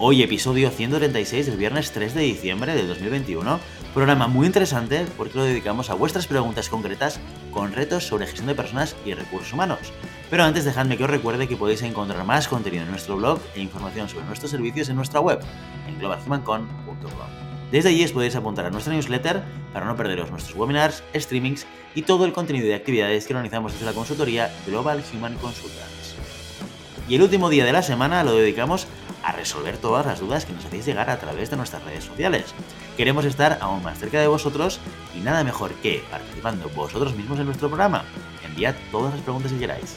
Hoy 0.00 0.22
episodio 0.22 0.70
136 0.70 1.46
del 1.46 1.56
viernes 1.56 1.90
3 1.90 2.14
de 2.14 2.20
diciembre 2.20 2.72
de 2.72 2.86
2021. 2.86 3.58
Programa 3.92 4.28
muy 4.28 4.46
interesante 4.46 5.04
porque 5.16 5.36
lo 5.36 5.42
dedicamos 5.42 5.90
a 5.90 5.94
vuestras 5.94 6.28
preguntas 6.28 6.68
concretas 6.68 7.18
con 7.50 7.72
retos 7.72 8.06
sobre 8.06 8.26
gestión 8.26 8.46
de 8.46 8.54
personas 8.54 8.94
y 9.04 9.14
recursos 9.14 9.52
humanos. 9.52 9.92
Pero 10.30 10.44
antes 10.44 10.64
dejadme 10.64 10.96
que 10.96 11.02
os 11.02 11.10
recuerde 11.10 11.48
que 11.48 11.56
podéis 11.56 11.82
encontrar 11.82 12.24
más 12.24 12.46
contenido 12.46 12.84
en 12.84 12.90
nuestro 12.90 13.16
blog 13.16 13.40
e 13.56 13.60
información 13.60 14.08
sobre 14.08 14.24
nuestros 14.26 14.52
servicios 14.52 14.88
en 14.88 14.94
nuestra 14.94 15.18
web, 15.18 15.40
en 15.88 15.98
globalhumancon.com. 15.98 17.28
Desde 17.72 17.88
allí 17.88 18.04
os 18.04 18.12
podéis 18.12 18.36
apuntar 18.36 18.66
a 18.66 18.70
nuestra 18.70 18.94
newsletter 18.94 19.42
para 19.72 19.84
no 19.84 19.96
perderos 19.96 20.30
nuestros 20.30 20.56
webinars, 20.56 21.02
streamings 21.12 21.66
y 21.96 22.02
todo 22.02 22.24
el 22.24 22.32
contenido 22.32 22.68
de 22.68 22.76
actividades 22.76 23.26
que 23.26 23.32
organizamos 23.32 23.72
desde 23.72 23.86
la 23.86 23.94
consultoría 23.94 24.54
Global 24.64 25.02
Human 25.12 25.34
Consultants. 25.38 26.14
Y 27.08 27.16
el 27.16 27.22
último 27.22 27.48
día 27.50 27.64
de 27.64 27.72
la 27.72 27.82
semana 27.82 28.22
lo 28.22 28.36
dedicamos 28.36 28.86
a 29.22 29.32
resolver 29.32 29.78
todas 29.78 30.06
las 30.06 30.20
dudas 30.20 30.44
que 30.44 30.52
nos 30.52 30.64
hacéis 30.64 30.86
llegar 30.86 31.10
a 31.10 31.18
través 31.18 31.50
de 31.50 31.56
nuestras 31.56 31.84
redes 31.84 32.04
sociales. 32.04 32.54
Queremos 32.96 33.24
estar 33.24 33.58
aún 33.60 33.82
más 33.82 33.98
cerca 33.98 34.20
de 34.20 34.26
vosotros 34.26 34.80
y 35.14 35.20
nada 35.20 35.44
mejor 35.44 35.72
que 35.74 36.04
participando 36.10 36.68
vosotros 36.70 37.14
mismos 37.14 37.38
en 37.38 37.46
nuestro 37.46 37.68
programa. 37.68 38.04
Enviad 38.44 38.74
todas 38.90 39.14
las 39.14 39.22
preguntas 39.22 39.52
que 39.52 39.58
queráis. 39.58 39.96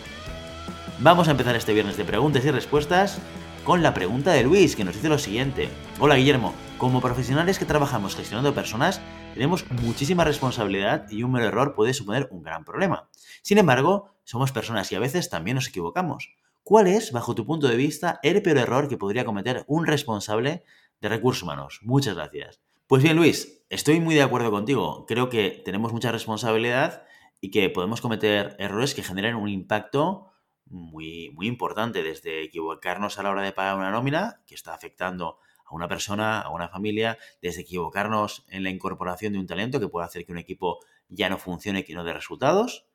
Vamos 0.99 1.27
a 1.27 1.31
empezar 1.31 1.55
este 1.55 1.73
viernes 1.73 1.97
de 1.97 2.05
preguntas 2.05 2.45
y 2.45 2.51
respuestas 2.51 3.19
con 3.63 3.83
la 3.83 3.93
pregunta 3.93 4.31
de 4.31 4.43
Luis, 4.43 4.75
que 4.75 4.83
nos 4.83 4.95
dice 4.95 5.09
lo 5.09 5.17
siguiente. 5.17 5.69
Hola 5.99 6.15
Guillermo, 6.15 6.53
como 6.77 7.01
profesionales 7.01 7.59
que 7.59 7.65
trabajamos 7.65 8.15
gestionando 8.15 8.55
personas, 8.55 9.01
tenemos 9.33 9.69
muchísima 9.69 10.23
responsabilidad 10.23 11.09
y 11.09 11.23
un 11.23 11.31
mero 11.31 11.47
error 11.47 11.75
puede 11.75 11.93
suponer 11.93 12.27
un 12.31 12.41
gran 12.43 12.65
problema. 12.65 13.07
Sin 13.43 13.57
embargo, 13.57 14.09
somos 14.23 14.51
personas 14.51 14.91
y 14.91 14.95
a 14.95 14.99
veces 14.99 15.29
también 15.29 15.55
nos 15.55 15.67
equivocamos. 15.67 16.29
¿Cuál 16.63 16.87
es, 16.87 17.11
bajo 17.11 17.33
tu 17.33 17.45
punto 17.45 17.67
de 17.67 17.75
vista, 17.75 18.19
el 18.21 18.41
peor 18.41 18.57
error 18.59 18.87
que 18.87 18.97
podría 18.97 19.25
cometer 19.25 19.65
un 19.67 19.87
responsable 19.87 20.63
de 20.99 21.09
recursos 21.09 21.43
humanos? 21.43 21.79
Muchas 21.81 22.15
gracias. 22.15 22.61
Pues 22.85 23.01
bien, 23.01 23.15
Luis, 23.15 23.65
estoy 23.69 23.99
muy 23.99 24.13
de 24.13 24.21
acuerdo 24.21 24.51
contigo. 24.51 25.05
Creo 25.07 25.29
que 25.29 25.61
tenemos 25.65 25.91
mucha 25.91 26.11
responsabilidad 26.11 27.03
y 27.39 27.49
que 27.49 27.69
podemos 27.69 27.99
cometer 27.99 28.55
errores 28.59 28.93
que 28.93 29.01
generen 29.01 29.35
un 29.35 29.49
impacto 29.49 30.31
muy, 30.65 31.31
muy 31.31 31.47
importante, 31.47 32.03
desde 32.03 32.43
equivocarnos 32.43 33.17
a 33.17 33.23
la 33.23 33.31
hora 33.31 33.41
de 33.41 33.51
pagar 33.51 33.77
una 33.77 33.91
nómina, 33.91 34.41
que 34.45 34.55
está 34.55 34.73
afectando 34.73 35.39
a 35.65 35.73
una 35.73 35.87
persona, 35.87 36.41
a 36.41 36.49
una 36.49 36.69
familia, 36.69 37.17
desde 37.41 37.61
equivocarnos 37.61 38.45
en 38.49 38.63
la 38.63 38.69
incorporación 38.69 39.33
de 39.33 39.39
un 39.39 39.47
talento 39.47 39.79
que 39.79 39.87
puede 39.87 40.05
hacer 40.05 40.25
que 40.25 40.31
un 40.31 40.37
equipo 40.37 40.79
ya 41.09 41.29
no 41.29 41.37
funcione 41.37 41.83
que 41.83 41.95
no 41.95 42.03
dé 42.03 42.13
resultados, 42.13 42.85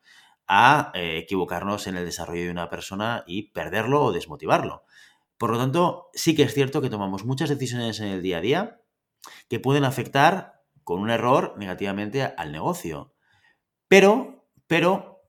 a 0.46 0.92
eh, 0.94 1.18
equivocarnos 1.18 1.86
en 1.86 1.96
el 1.96 2.04
desarrollo 2.04 2.44
de 2.44 2.50
una 2.50 2.70
persona 2.70 3.24
y 3.26 3.50
perderlo 3.52 4.04
o 4.04 4.12
desmotivarlo. 4.12 4.84
Por 5.38 5.50
lo 5.50 5.58
tanto, 5.58 6.08
sí 6.14 6.34
que 6.34 6.44
es 6.44 6.54
cierto 6.54 6.80
que 6.80 6.90
tomamos 6.90 7.24
muchas 7.24 7.48
decisiones 7.48 8.00
en 8.00 8.08
el 8.08 8.22
día 8.22 8.38
a 8.38 8.40
día 8.40 8.80
que 9.48 9.60
pueden 9.60 9.84
afectar 9.84 10.62
con 10.84 11.00
un 11.00 11.10
error 11.10 11.54
negativamente 11.58 12.22
al 12.22 12.52
negocio. 12.52 13.14
Pero, 13.88 14.48
pero, 14.66 15.24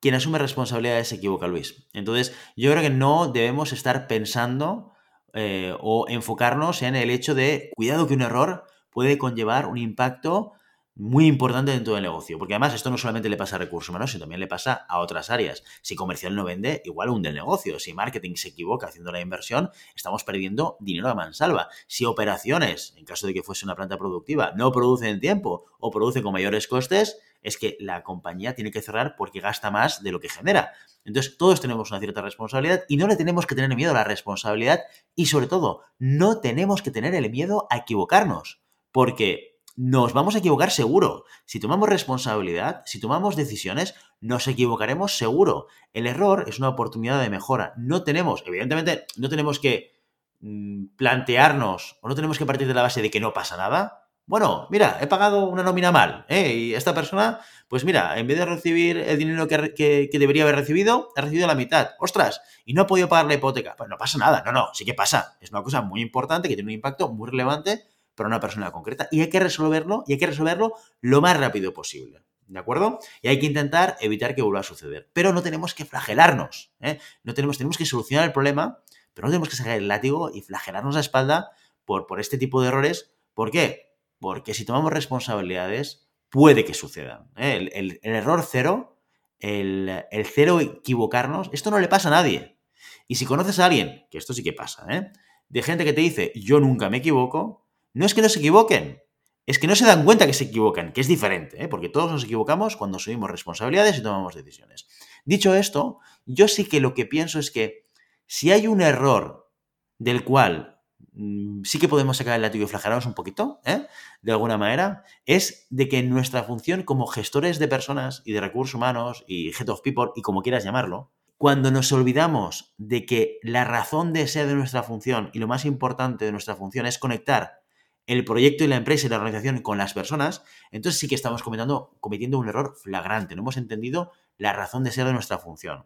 quien 0.00 0.14
asume 0.14 0.38
responsabilidades 0.38 1.08
se 1.08 1.16
equivoca, 1.16 1.48
Luis. 1.48 1.88
Entonces, 1.92 2.34
yo 2.56 2.70
creo 2.70 2.82
que 2.82 2.90
no 2.90 3.32
debemos 3.32 3.72
estar 3.72 4.06
pensando 4.06 4.92
eh, 5.32 5.74
o 5.80 6.06
enfocarnos 6.08 6.82
en 6.82 6.96
el 6.96 7.10
hecho 7.10 7.34
de, 7.34 7.70
cuidado 7.74 8.06
que 8.06 8.14
un 8.14 8.22
error 8.22 8.64
puede 8.90 9.18
conllevar 9.18 9.66
un 9.66 9.78
impacto 9.78 10.52
muy 10.98 11.26
importante 11.26 11.70
dentro 11.70 11.94
del 11.94 12.02
negocio, 12.02 12.38
porque 12.38 12.54
además 12.54 12.74
esto 12.74 12.90
no 12.90 12.98
solamente 12.98 13.28
le 13.28 13.36
pasa 13.36 13.54
a 13.54 13.60
recursos 13.60 13.88
humanos, 13.88 14.10
sino 14.10 14.22
también 14.22 14.40
le 14.40 14.48
pasa 14.48 14.84
a 14.88 14.98
otras 14.98 15.30
áreas. 15.30 15.62
Si 15.80 15.94
comercial 15.94 16.34
no 16.34 16.44
vende, 16.44 16.82
igual 16.84 17.10
hunde 17.10 17.28
el 17.28 17.36
negocio. 17.36 17.78
Si 17.78 17.94
marketing 17.94 18.34
se 18.34 18.48
equivoca 18.48 18.88
haciendo 18.88 19.12
la 19.12 19.20
inversión, 19.20 19.70
estamos 19.94 20.24
perdiendo 20.24 20.76
dinero 20.80 21.08
a 21.08 21.14
mansalva. 21.14 21.68
Si 21.86 22.04
operaciones, 22.04 22.94
en 22.96 23.04
caso 23.04 23.28
de 23.28 23.34
que 23.34 23.44
fuese 23.44 23.64
una 23.64 23.76
planta 23.76 23.96
productiva, 23.96 24.52
no 24.56 24.72
produce 24.72 25.08
en 25.08 25.20
tiempo 25.20 25.66
o 25.78 25.92
produce 25.92 26.20
con 26.20 26.32
mayores 26.32 26.66
costes, 26.66 27.20
es 27.42 27.58
que 27.58 27.76
la 27.78 28.02
compañía 28.02 28.56
tiene 28.56 28.72
que 28.72 28.82
cerrar 28.82 29.14
porque 29.16 29.38
gasta 29.38 29.70
más 29.70 30.02
de 30.02 30.10
lo 30.10 30.18
que 30.18 30.28
genera. 30.28 30.72
Entonces, 31.04 31.38
todos 31.38 31.60
tenemos 31.60 31.92
una 31.92 32.00
cierta 32.00 32.22
responsabilidad 32.22 32.82
y 32.88 32.96
no 32.96 33.06
le 33.06 33.14
tenemos 33.14 33.46
que 33.46 33.54
tener 33.54 33.74
miedo 33.76 33.92
a 33.92 33.94
la 33.94 34.02
responsabilidad 34.04 34.80
y 35.14 35.26
sobre 35.26 35.46
todo, 35.46 35.82
no 35.98 36.40
tenemos 36.40 36.82
que 36.82 36.90
tener 36.90 37.14
el 37.14 37.30
miedo 37.30 37.68
a 37.70 37.76
equivocarnos, 37.76 38.60
porque 38.90 39.57
nos 39.78 40.12
vamos 40.12 40.34
a 40.34 40.38
equivocar 40.38 40.72
seguro. 40.72 41.24
Si 41.44 41.60
tomamos 41.60 41.88
responsabilidad, 41.88 42.82
si 42.84 42.98
tomamos 42.98 43.36
decisiones, 43.36 43.94
nos 44.20 44.48
equivocaremos 44.48 45.16
seguro. 45.16 45.68
El 45.92 46.08
error 46.08 46.46
es 46.48 46.58
una 46.58 46.68
oportunidad 46.68 47.22
de 47.22 47.30
mejora. 47.30 47.74
No 47.76 48.02
tenemos, 48.02 48.42
evidentemente, 48.44 49.06
no 49.16 49.28
tenemos 49.28 49.60
que 49.60 49.92
mm, 50.40 50.96
plantearnos 50.96 51.96
o 52.02 52.08
no 52.08 52.16
tenemos 52.16 52.38
que 52.38 52.44
partir 52.44 52.66
de 52.66 52.74
la 52.74 52.82
base 52.82 53.02
de 53.02 53.10
que 53.12 53.20
no 53.20 53.32
pasa 53.32 53.56
nada. 53.56 54.08
Bueno, 54.26 54.66
mira, 54.68 54.98
he 55.00 55.06
pagado 55.06 55.46
una 55.46 55.62
nómina 55.62 55.92
mal, 55.92 56.26
¿eh? 56.28 56.52
Y 56.54 56.74
esta 56.74 56.92
persona, 56.92 57.38
pues 57.68 57.84
mira, 57.84 58.18
en 58.18 58.26
vez 58.26 58.36
de 58.36 58.46
recibir 58.46 58.98
el 58.98 59.16
dinero 59.16 59.46
que, 59.46 60.08
que, 60.10 60.18
debería 60.18 60.42
haber 60.42 60.56
recibido, 60.56 61.10
ha 61.14 61.20
recibido 61.20 61.46
la 61.46 61.54
mitad. 61.54 61.90
¡Ostras! 62.00 62.42
Y 62.64 62.74
no 62.74 62.82
ha 62.82 62.86
podido 62.88 63.08
pagar 63.08 63.26
la 63.26 63.34
hipoteca. 63.34 63.76
Pues 63.76 63.88
no 63.88 63.96
pasa 63.96 64.18
nada. 64.18 64.42
No, 64.44 64.50
no, 64.50 64.70
sí 64.74 64.84
que 64.84 64.94
pasa. 64.94 65.38
Es 65.40 65.52
una 65.52 65.62
cosa 65.62 65.82
muy 65.82 66.00
importante 66.00 66.48
que 66.48 66.56
tiene 66.56 66.70
un 66.70 66.74
impacto 66.74 67.08
muy 67.10 67.30
relevante 67.30 67.84
para 68.18 68.28
una 68.28 68.40
persona 68.40 68.70
concreta. 68.70 69.08
Y 69.10 69.22
hay 69.22 69.30
que 69.30 69.40
resolverlo, 69.40 70.04
y 70.06 70.12
hay 70.12 70.18
que 70.18 70.26
resolverlo 70.26 70.74
lo 71.00 71.22
más 71.22 71.38
rápido 71.38 71.72
posible. 71.72 72.22
¿De 72.46 72.58
acuerdo? 72.58 72.98
Y 73.22 73.28
hay 73.28 73.38
que 73.38 73.46
intentar 73.46 73.96
evitar 74.00 74.34
que 74.34 74.42
vuelva 74.42 74.60
a 74.60 74.64
suceder. 74.64 75.08
Pero 75.12 75.32
no 75.32 75.42
tenemos 75.42 75.74
que 75.74 75.84
flagelarnos. 75.84 76.72
¿eh? 76.80 76.98
No 77.22 77.34
tenemos, 77.34 77.58
tenemos 77.58 77.76
que 77.76 77.86
solucionar 77.86 78.26
el 78.26 78.32
problema, 78.32 78.82
pero 79.14 79.26
no 79.26 79.32
tenemos 79.32 79.48
que 79.48 79.56
sacar 79.56 79.76
el 79.76 79.88
látigo 79.88 80.30
y 80.32 80.42
flagelarnos 80.42 80.94
la 80.94 81.00
espalda 81.00 81.50
por, 81.84 82.06
por 82.06 82.20
este 82.20 82.38
tipo 82.38 82.60
de 82.60 82.68
errores. 82.68 83.12
¿Por 83.34 83.50
qué? 83.50 83.94
Porque 84.18 84.54
si 84.54 84.64
tomamos 84.64 84.92
responsabilidades, 84.92 86.08
puede 86.30 86.64
que 86.64 86.74
sucedan. 86.74 87.30
¿eh? 87.36 87.70
El, 87.72 88.00
error 88.02 88.44
cero, 88.48 88.98
el, 89.38 90.04
el, 90.10 90.26
cero 90.26 90.60
equivocarnos, 90.60 91.50
esto 91.52 91.70
no 91.70 91.78
le 91.78 91.88
pasa 91.88 92.08
a 92.08 92.12
nadie. 92.12 92.58
Y 93.06 93.16
si 93.16 93.26
conoces 93.26 93.58
a 93.58 93.66
alguien, 93.66 94.06
que 94.10 94.18
esto 94.18 94.32
sí 94.32 94.42
que 94.42 94.52
pasa, 94.52 94.86
¿eh? 94.90 95.12
de 95.48 95.62
gente 95.62 95.84
que 95.84 95.92
te 95.92 96.00
dice, 96.00 96.32
yo 96.34 96.60
nunca 96.60 96.90
me 96.90 96.98
equivoco, 96.98 97.67
no 97.94 98.06
es 98.06 98.14
que 98.14 98.22
no 98.22 98.28
se 98.28 98.38
equivoquen, 98.38 99.02
es 99.48 99.58
que 99.58 99.66
no 99.66 99.74
se 99.74 99.86
dan 99.86 100.04
cuenta 100.04 100.26
que 100.26 100.34
se 100.34 100.44
equivocan, 100.44 100.92
que 100.92 101.00
es 101.00 101.08
diferente, 101.08 101.64
¿eh? 101.64 101.68
porque 101.68 101.88
todos 101.88 102.12
nos 102.12 102.24
equivocamos 102.24 102.76
cuando 102.76 102.98
asumimos 102.98 103.30
responsabilidades 103.30 103.96
y 103.96 104.02
tomamos 104.02 104.34
decisiones. 104.34 104.86
Dicho 105.24 105.54
esto, 105.54 106.00
yo 106.26 106.48
sí 106.48 106.66
que 106.66 106.80
lo 106.80 106.92
que 106.92 107.06
pienso 107.06 107.38
es 107.38 107.50
que 107.50 107.86
si 108.26 108.52
hay 108.52 108.66
un 108.66 108.82
error 108.82 109.50
del 109.96 110.22
cual 110.22 110.82
mm, 111.12 111.62
sí 111.64 111.78
que 111.78 111.88
podemos 111.88 112.18
sacar 112.18 112.36
el 112.36 112.42
látigo 112.42 112.66
y 112.66 112.68
flagelarnos 112.68 113.06
un 113.06 113.14
poquito, 113.14 113.60
¿eh? 113.64 113.86
de 114.20 114.32
alguna 114.32 114.58
manera, 114.58 115.04
es 115.24 115.66
de 115.70 115.88
que 115.88 116.02
nuestra 116.02 116.44
función 116.44 116.82
como 116.82 117.06
gestores 117.06 117.58
de 117.58 117.68
personas 117.68 118.20
y 118.26 118.32
de 118.32 118.42
recursos 118.42 118.74
humanos 118.74 119.24
y 119.26 119.48
head 119.58 119.70
of 119.70 119.80
people 119.80 120.10
y 120.14 120.20
como 120.20 120.42
quieras 120.42 120.62
llamarlo, 120.62 121.10
cuando 121.38 121.70
nos 121.70 121.90
olvidamos 121.92 122.74
de 122.76 123.06
que 123.06 123.38
la 123.42 123.64
razón 123.64 124.12
de 124.12 124.26
ser 124.28 124.46
de 124.46 124.56
nuestra 124.56 124.82
función 124.82 125.30
y 125.32 125.38
lo 125.38 125.46
más 125.46 125.64
importante 125.64 126.26
de 126.26 126.32
nuestra 126.32 126.54
función 126.54 126.84
es 126.84 126.98
conectar 126.98 127.62
el 128.08 128.24
proyecto 128.24 128.64
y 128.64 128.66
la 128.66 128.76
empresa 128.76 129.06
y 129.06 129.10
la 129.10 129.16
organización 129.16 129.60
con 129.60 129.76
las 129.76 129.92
personas, 129.92 130.42
entonces 130.72 130.98
sí 130.98 131.08
que 131.08 131.14
estamos 131.14 131.42
cometiendo, 131.42 132.38
un 132.38 132.48
error 132.48 132.74
flagrante. 132.82 133.36
No 133.36 133.42
hemos 133.42 133.58
entendido 133.58 134.12
la 134.38 134.54
razón 134.54 134.82
de 134.82 134.90
ser 134.90 135.06
de 135.06 135.12
nuestra 135.12 135.38
función. 135.38 135.84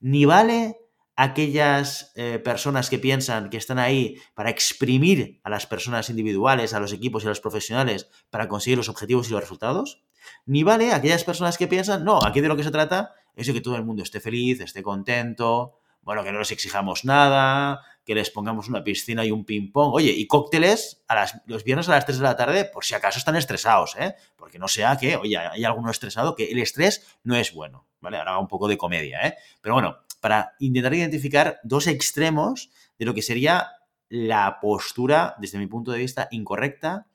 Ni 0.00 0.24
vale 0.24 0.78
aquellas 1.14 2.12
eh, 2.16 2.40
personas 2.40 2.90
que 2.90 2.98
piensan 2.98 3.50
que 3.50 3.56
están 3.56 3.78
ahí 3.78 4.16
para 4.34 4.50
exprimir 4.50 5.40
a 5.44 5.50
las 5.50 5.66
personas 5.66 6.10
individuales, 6.10 6.74
a 6.74 6.80
los 6.80 6.92
equipos 6.92 7.22
y 7.22 7.26
a 7.26 7.28
los 7.28 7.40
profesionales 7.40 8.08
para 8.30 8.48
conseguir 8.48 8.76
los 8.76 8.88
objetivos 8.88 9.28
y 9.28 9.30
los 9.30 9.40
resultados, 9.40 10.02
ni 10.44 10.64
vale 10.64 10.92
aquellas 10.92 11.22
personas 11.22 11.56
que 11.56 11.68
piensan, 11.68 12.04
no, 12.04 12.18
aquí 12.24 12.40
de 12.40 12.48
lo 12.48 12.56
que 12.56 12.64
se 12.64 12.72
trata 12.72 13.14
es 13.36 13.46
de 13.46 13.52
que 13.52 13.60
todo 13.60 13.76
el 13.76 13.84
mundo 13.84 14.02
esté 14.02 14.18
feliz, 14.18 14.60
esté 14.60 14.82
contento, 14.82 15.78
bueno, 16.04 16.22
que 16.22 16.32
no 16.32 16.38
les 16.38 16.52
exijamos 16.52 17.04
nada, 17.04 17.80
que 18.04 18.14
les 18.14 18.30
pongamos 18.30 18.68
una 18.68 18.84
piscina 18.84 19.24
y 19.24 19.30
un 19.30 19.44
ping-pong. 19.44 19.94
Oye, 19.94 20.12
y 20.12 20.26
cócteles 20.26 21.02
a 21.08 21.14
las, 21.14 21.40
los 21.46 21.64
viernes 21.64 21.88
a 21.88 21.92
las 21.92 22.04
3 22.04 22.18
de 22.18 22.24
la 22.24 22.36
tarde, 22.36 22.64
por 22.66 22.84
si 22.84 22.94
acaso 22.94 23.18
están 23.18 23.36
estresados, 23.36 23.96
¿eh? 23.98 24.14
Porque 24.36 24.58
no 24.58 24.68
sea 24.68 24.96
que, 24.96 25.16
oye, 25.16 25.36
hay 25.36 25.64
alguno 25.64 25.90
estresado, 25.90 26.34
que 26.34 26.50
el 26.50 26.58
estrés 26.58 27.18
no 27.24 27.34
es 27.34 27.52
bueno, 27.52 27.86
¿vale? 28.00 28.18
Ahora 28.18 28.38
un 28.38 28.48
poco 28.48 28.68
de 28.68 28.76
comedia, 28.76 29.26
¿eh? 29.26 29.34
Pero 29.62 29.74
bueno, 29.74 29.96
para 30.20 30.54
intentar 30.58 30.94
identificar 30.94 31.60
dos 31.64 31.86
extremos 31.86 32.70
de 32.98 33.06
lo 33.06 33.14
que 33.14 33.22
sería 33.22 33.68
la 34.08 34.58
postura, 34.60 35.34
desde 35.38 35.58
mi 35.58 35.66
punto 35.66 35.90
de 35.90 35.98
vista, 35.98 36.28
incorrecta, 36.30 37.06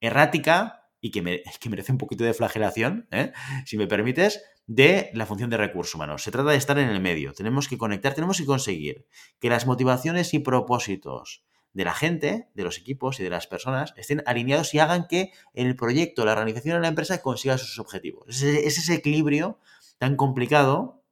errática 0.00 0.88
y 1.00 1.10
que, 1.10 1.22
merece 1.68 1.92
un 1.92 1.98
poquito 1.98 2.24
de 2.24 2.34
flagelación, 2.34 3.06
¿eh? 3.10 3.32
si 3.66 3.76
me 3.76 3.86
permites, 3.86 4.42
de 4.70 5.10
la 5.14 5.26
función 5.26 5.50
de 5.50 5.56
recursos 5.56 5.96
humanos. 5.96 6.22
Se 6.22 6.30
trata 6.30 6.50
de 6.50 6.56
estar 6.56 6.78
en 6.78 6.90
el 6.90 7.00
medio. 7.00 7.32
Tenemos 7.32 7.66
que 7.66 7.76
conectar, 7.76 8.14
tenemos 8.14 8.38
que 8.38 8.46
conseguir 8.46 9.04
que 9.40 9.48
las 9.48 9.66
motivaciones 9.66 10.32
y 10.32 10.38
propósitos 10.38 11.42
de 11.72 11.84
la 11.84 11.92
gente, 11.92 12.48
de 12.54 12.62
los 12.62 12.78
equipos 12.78 13.18
y 13.18 13.24
de 13.24 13.30
las 13.30 13.48
personas 13.48 13.92
estén 13.96 14.22
alineados 14.26 14.72
y 14.72 14.78
hagan 14.78 15.08
que 15.08 15.32
el 15.54 15.74
proyecto, 15.74 16.24
la 16.24 16.34
organización 16.34 16.76
de 16.76 16.82
la 16.82 16.86
empresa 16.88 17.20
consiga 17.20 17.58
sus 17.58 17.80
objetivos. 17.80 18.28
Es, 18.28 18.42
ese 18.78 18.94
equilibrio 18.94 19.58
tan 19.98 20.14
complicado 20.14 21.02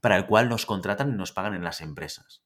para 0.00 0.16
el 0.16 0.26
cual 0.26 0.48
nos 0.48 0.66
contratan 0.66 1.10
y 1.10 1.16
nos 1.16 1.30
pagan 1.30 1.54
en 1.54 1.62
las 1.62 1.82
empresas. 1.82 2.42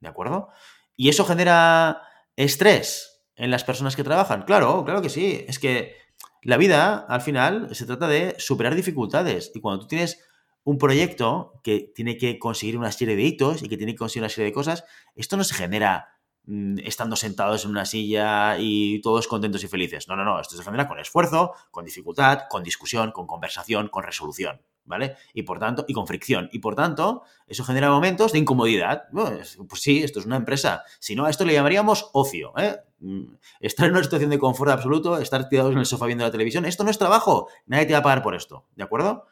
¿De 0.00 0.08
acuerdo? 0.08 0.48
¿Y 0.96 1.10
eso 1.10 1.24
genera 1.24 2.02
estrés 2.34 3.22
en 3.36 3.52
las 3.52 3.62
personas 3.62 3.94
que 3.94 4.02
trabajan? 4.02 4.42
Claro, 4.42 4.84
claro 4.84 5.00
que 5.00 5.10
sí. 5.10 5.44
Es 5.46 5.60
que 5.60 6.01
la 6.42 6.56
vida, 6.56 7.06
al 7.08 7.20
final, 7.20 7.74
se 7.74 7.86
trata 7.86 8.08
de 8.08 8.34
superar 8.38 8.74
dificultades. 8.74 9.50
Y 9.54 9.60
cuando 9.60 9.82
tú 9.82 9.88
tienes 9.88 10.20
un 10.64 10.78
proyecto 10.78 11.60
que 11.62 11.92
tiene 11.94 12.16
que 12.16 12.38
conseguir 12.38 12.76
una 12.78 12.92
serie 12.92 13.16
de 13.16 13.22
hitos 13.22 13.62
y 13.62 13.68
que 13.68 13.76
tiene 13.76 13.92
que 13.92 13.98
conseguir 13.98 14.22
una 14.22 14.28
serie 14.28 14.46
de 14.46 14.52
cosas, 14.52 14.84
esto 15.14 15.36
no 15.36 15.44
se 15.44 15.54
genera 15.54 16.12
Mm, 16.44 16.78
estando 16.84 17.14
sentados 17.14 17.64
en 17.64 17.70
una 17.70 17.84
silla 17.84 18.56
y 18.58 19.00
todos 19.00 19.28
contentos 19.28 19.62
y 19.62 19.68
felices. 19.68 20.08
No, 20.08 20.16
no, 20.16 20.24
no, 20.24 20.40
esto 20.40 20.56
se 20.56 20.64
genera 20.64 20.88
con 20.88 20.98
esfuerzo, 20.98 21.52
con 21.70 21.84
dificultad, 21.84 22.42
con 22.50 22.64
discusión, 22.64 23.12
con 23.12 23.26
conversación, 23.28 23.88
con 23.88 24.02
resolución, 24.02 24.60
¿vale? 24.84 25.16
Y 25.34 25.42
por 25.42 25.58
tanto, 25.58 25.84
y 25.88 25.92
con 25.92 26.06
fricción. 26.06 26.48
Y 26.52 26.58
por 26.58 26.74
tanto, 26.74 27.22
eso 27.46 27.64
genera 27.64 27.90
momentos 27.90 28.32
de 28.32 28.38
incomodidad. 28.38 29.04
Pues, 29.12 29.58
sí, 29.74 30.02
esto 30.02 30.20
es 30.20 30.26
una 30.26 30.36
empresa. 30.36 30.84
Si 30.98 31.14
no, 31.14 31.24
a 31.24 31.30
esto 31.30 31.44
le 31.44 31.52
llamaríamos 31.52 32.10
ocio, 32.12 32.52
¿eh? 32.58 32.76
Mm, 33.00 33.34
estar 33.60 33.86
en 33.86 33.92
una 33.92 34.02
situación 34.02 34.30
de 34.30 34.38
confort 34.38 34.70
absoluto, 34.70 35.18
estar 35.18 35.48
tirados 35.48 35.72
en 35.72 35.78
el 35.78 35.86
sofá 35.86 36.06
viendo 36.06 36.24
la 36.24 36.30
televisión, 36.30 36.64
esto 36.64 36.84
no 36.84 36.90
es 36.90 36.98
trabajo. 36.98 37.48
Nadie 37.66 37.86
te 37.86 37.92
va 37.92 37.98
a 37.98 38.02
pagar 38.02 38.22
por 38.22 38.34
esto, 38.34 38.66
¿de 38.76 38.84
acuerdo? 38.84 39.26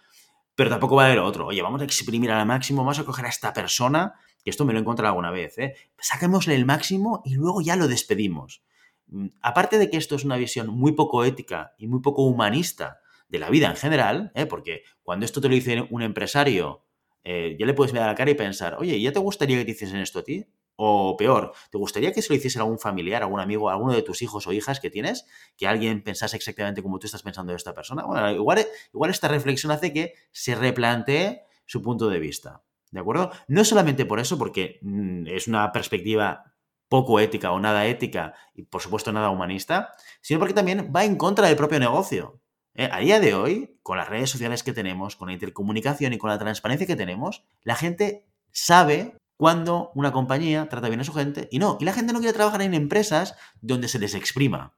Pero 0.56 0.70
tampoco 0.70 0.97
va 0.97 1.05
a 1.05 1.06
haber 1.06 1.20
otro. 1.20 1.47
Oye, 1.47 1.62
vamos 1.62 1.81
a 1.81 1.85
exprimir 1.85 2.31
al 2.32 2.46
máximo, 2.46 2.82
vamos 2.82 2.99
a 2.99 3.05
coger 3.05 3.26
a 3.26 3.29
esta 3.29 3.53
persona 3.53 4.14
que 4.43 4.50
esto 4.50 4.64
me 4.64 4.73
lo 4.73 4.79
he 4.79 4.82
encontrado 4.82 5.11
alguna 5.11 5.31
vez, 5.31 5.58
¿eh? 5.58 5.75
saquémosle 5.99 6.55
el 6.55 6.64
máximo 6.64 7.23
y 7.25 7.35
luego 7.35 7.61
ya 7.61 7.76
lo 7.76 7.88
despedimos. 7.88 8.62
Mm, 9.08 9.29
aparte 9.43 9.79
de 9.79 9.91
que 9.91 9.96
esto 9.96 10.14
es 10.14 10.25
una 10.25 10.37
visión 10.37 10.69
muy 10.69 10.93
poco 10.93 11.25
ética 11.25 11.75
y 11.79 11.87
muy 11.87 12.00
poco 12.00 12.23
humanista 12.23 13.00
de 13.31 13.38
la 13.38 13.49
vida 13.49 13.69
en 13.69 13.77
general, 13.77 14.32
¿eh? 14.35 14.47
porque 14.47 14.82
cuando 15.03 15.25
esto 15.25 15.41
te 15.41 15.49
lo 15.49 15.55
dice 15.55 15.87
un 15.91 16.03
empresario, 16.03 16.85
eh, 17.23 17.56
ya 17.59 17.65
le 17.65 17.75
puedes 17.75 17.93
mirar 17.93 18.09
la 18.09 18.15
cara 18.15 18.31
y 18.31 18.35
pensar, 18.35 18.77
oye, 18.79 19.00
¿ya 19.00 19.12
te 19.12 19.19
gustaría 19.19 19.56
que 19.59 19.65
te 19.65 19.71
hiciesen 19.71 20.00
esto 20.00 20.19
a 20.19 20.25
ti? 20.25 20.47
O 20.77 21.17
peor, 21.17 21.53
¿te 21.71 21.79
gustaría 21.79 22.12
que 22.12 22.23
se 22.23 22.32
lo 22.32 22.37
hiciese 22.37 22.59
a 22.59 22.62
algún 22.62 22.79
familiar, 22.79 23.23
algún 23.23 23.41
amigo, 23.41 23.69
a 23.69 23.75
alguno 23.75 23.93
de 23.93 24.03
tus 24.03 24.23
hijos 24.23 24.47
o 24.47 24.53
hijas 24.53 24.81
que 24.81 24.91
tienes? 24.91 25.27
Que 25.56 25.67
alguien 25.67 26.03
pensase 26.03 26.37
exactamente 26.37 26.82
como 26.82 26.99
tú 26.99 27.06
estás 27.06 27.23
pensando 27.23 27.53
de 27.53 27.56
esta 27.56 27.75
persona. 27.75 28.03
Bueno, 28.05 28.31
igual, 28.31 28.67
igual 28.93 29.11
esta 29.11 29.29
reflexión 29.29 29.71
hace 29.73 29.93
que 29.93 30.15
se 30.32 30.55
replantee 30.55 31.43
su 31.67 31.82
punto 31.82 32.09
de 32.09 32.19
vista. 32.19 32.62
¿De 32.91 32.99
acuerdo? 32.99 33.31
No 33.47 33.65
solamente 33.65 34.06
por 34.06 34.19
eso, 34.19 34.38
porque 34.38 34.81
mm, 34.82 35.27
es 35.29 35.47
una 35.47 35.71
perspectiva 35.71 36.55
poco 36.88 37.21
ética 37.21 37.53
o 37.53 37.61
nada 37.61 37.87
ética 37.87 38.35
y 38.55 38.65
por 38.65 38.82
supuesto 38.82 39.12
nada 39.12 39.31
humanista, 39.31 39.94
sino 40.21 40.41
porque 40.41 40.55
también 40.55 40.91
va 40.94 41.05
en 41.05 41.17
contra 41.17 41.47
del 41.47 41.56
propio 41.56 41.79
negocio. 41.79 42.41
¿Eh? 42.75 42.88
A 42.90 43.00
día 43.00 43.20
de 43.20 43.34
hoy, 43.34 43.78
con 43.82 43.96
las 43.99 44.08
redes 44.08 44.31
sociales 44.31 44.62
que 44.62 44.72
tenemos, 44.72 45.17
con 45.17 45.28
la 45.28 45.34
intercomunicación 45.34 46.12
y 46.12 46.19
con 46.19 46.31
la 46.31 46.38
transparencia 46.38 46.87
que 46.87 46.96
tenemos, 46.96 47.44
la 47.62 47.75
gente 47.76 48.26
sabe 48.52 49.17
cuando 49.37 49.90
una 49.94 50.12
compañía 50.12 50.69
trata 50.69 50.88
bien 50.88 51.00
a 51.00 51.05
su 51.05 51.14
gente 51.14 51.49
y 51.50 51.58
no. 51.58 51.78
Y 51.81 51.87
la 51.87 51.94
gente 51.94 52.12
no 52.12 52.19
quiere 52.19 52.34
trabajar 52.34 52.61
en 52.61 52.75
empresas 52.75 53.37
donde 53.62 53.88
se 53.88 53.99
les 53.99 54.14
exprima. 54.14 54.76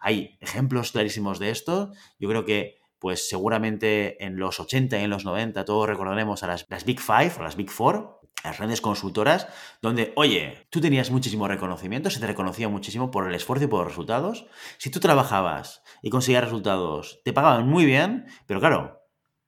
Hay 0.00 0.38
ejemplos 0.40 0.90
clarísimos 0.90 1.38
de 1.38 1.50
esto. 1.50 1.92
Yo 2.18 2.28
creo 2.28 2.44
que 2.44 2.80
pues 2.98 3.28
seguramente 3.28 4.24
en 4.24 4.38
los 4.38 4.60
80 4.60 4.98
y 4.98 5.04
en 5.04 5.10
los 5.10 5.24
90 5.24 5.64
todos 5.64 5.88
recordaremos 5.88 6.42
a 6.42 6.46
las, 6.46 6.84
Big 6.84 7.00
Five 7.00 7.32
o 7.38 7.42
las 7.42 7.56
Big 7.56 7.70
Four, 7.70 8.20
las 8.44 8.58
grandes 8.58 8.80
consultoras, 8.80 9.48
donde, 9.80 10.12
oye, 10.16 10.66
tú 10.70 10.80
tenías 10.80 11.10
muchísimo 11.10 11.48
reconocimiento, 11.48 12.10
se 12.10 12.20
te 12.20 12.26
reconocía 12.26 12.68
muchísimo 12.68 13.10
por 13.10 13.28
el 13.28 13.34
esfuerzo 13.34 13.64
y 13.64 13.68
por 13.68 13.80
los 13.80 13.88
resultados. 13.88 14.46
Si 14.78 14.90
tú 14.90 15.00
trabajabas 15.00 15.82
y 16.02 16.10
conseguías 16.10 16.44
resultados, 16.44 17.20
te 17.24 17.32
pagaban 17.32 17.68
muy 17.68 17.84
bien, 17.84 18.26
pero 18.46 18.60
claro, 18.60 19.02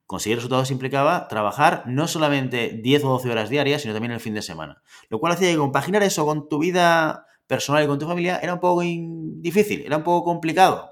conseguir 0.05 0.37
resultados 0.37 0.71
implicaba 0.71 1.27
trabajar 1.27 1.83
no 1.87 2.07
solamente 2.07 2.79
10 2.81 3.03
o 3.05 3.09
12 3.09 3.29
horas 3.31 3.49
diarias, 3.49 3.81
sino 3.81 3.93
también 3.93 4.11
el 4.11 4.19
fin 4.19 4.33
de 4.33 4.41
semana. 4.41 4.81
Lo 5.09 5.19
cual 5.19 5.33
hacía 5.33 5.51
que 5.51 5.57
compaginar 5.57 6.03
eso 6.03 6.25
con 6.25 6.47
tu 6.47 6.59
vida 6.59 7.25
personal 7.47 7.83
y 7.83 7.87
con 7.87 7.99
tu 7.99 8.07
familia 8.07 8.39
era 8.41 8.53
un 8.53 8.59
poco 8.59 8.81
difícil, 8.81 9.83
era 9.85 9.97
un 9.97 10.03
poco 10.03 10.23
complicado. 10.23 10.91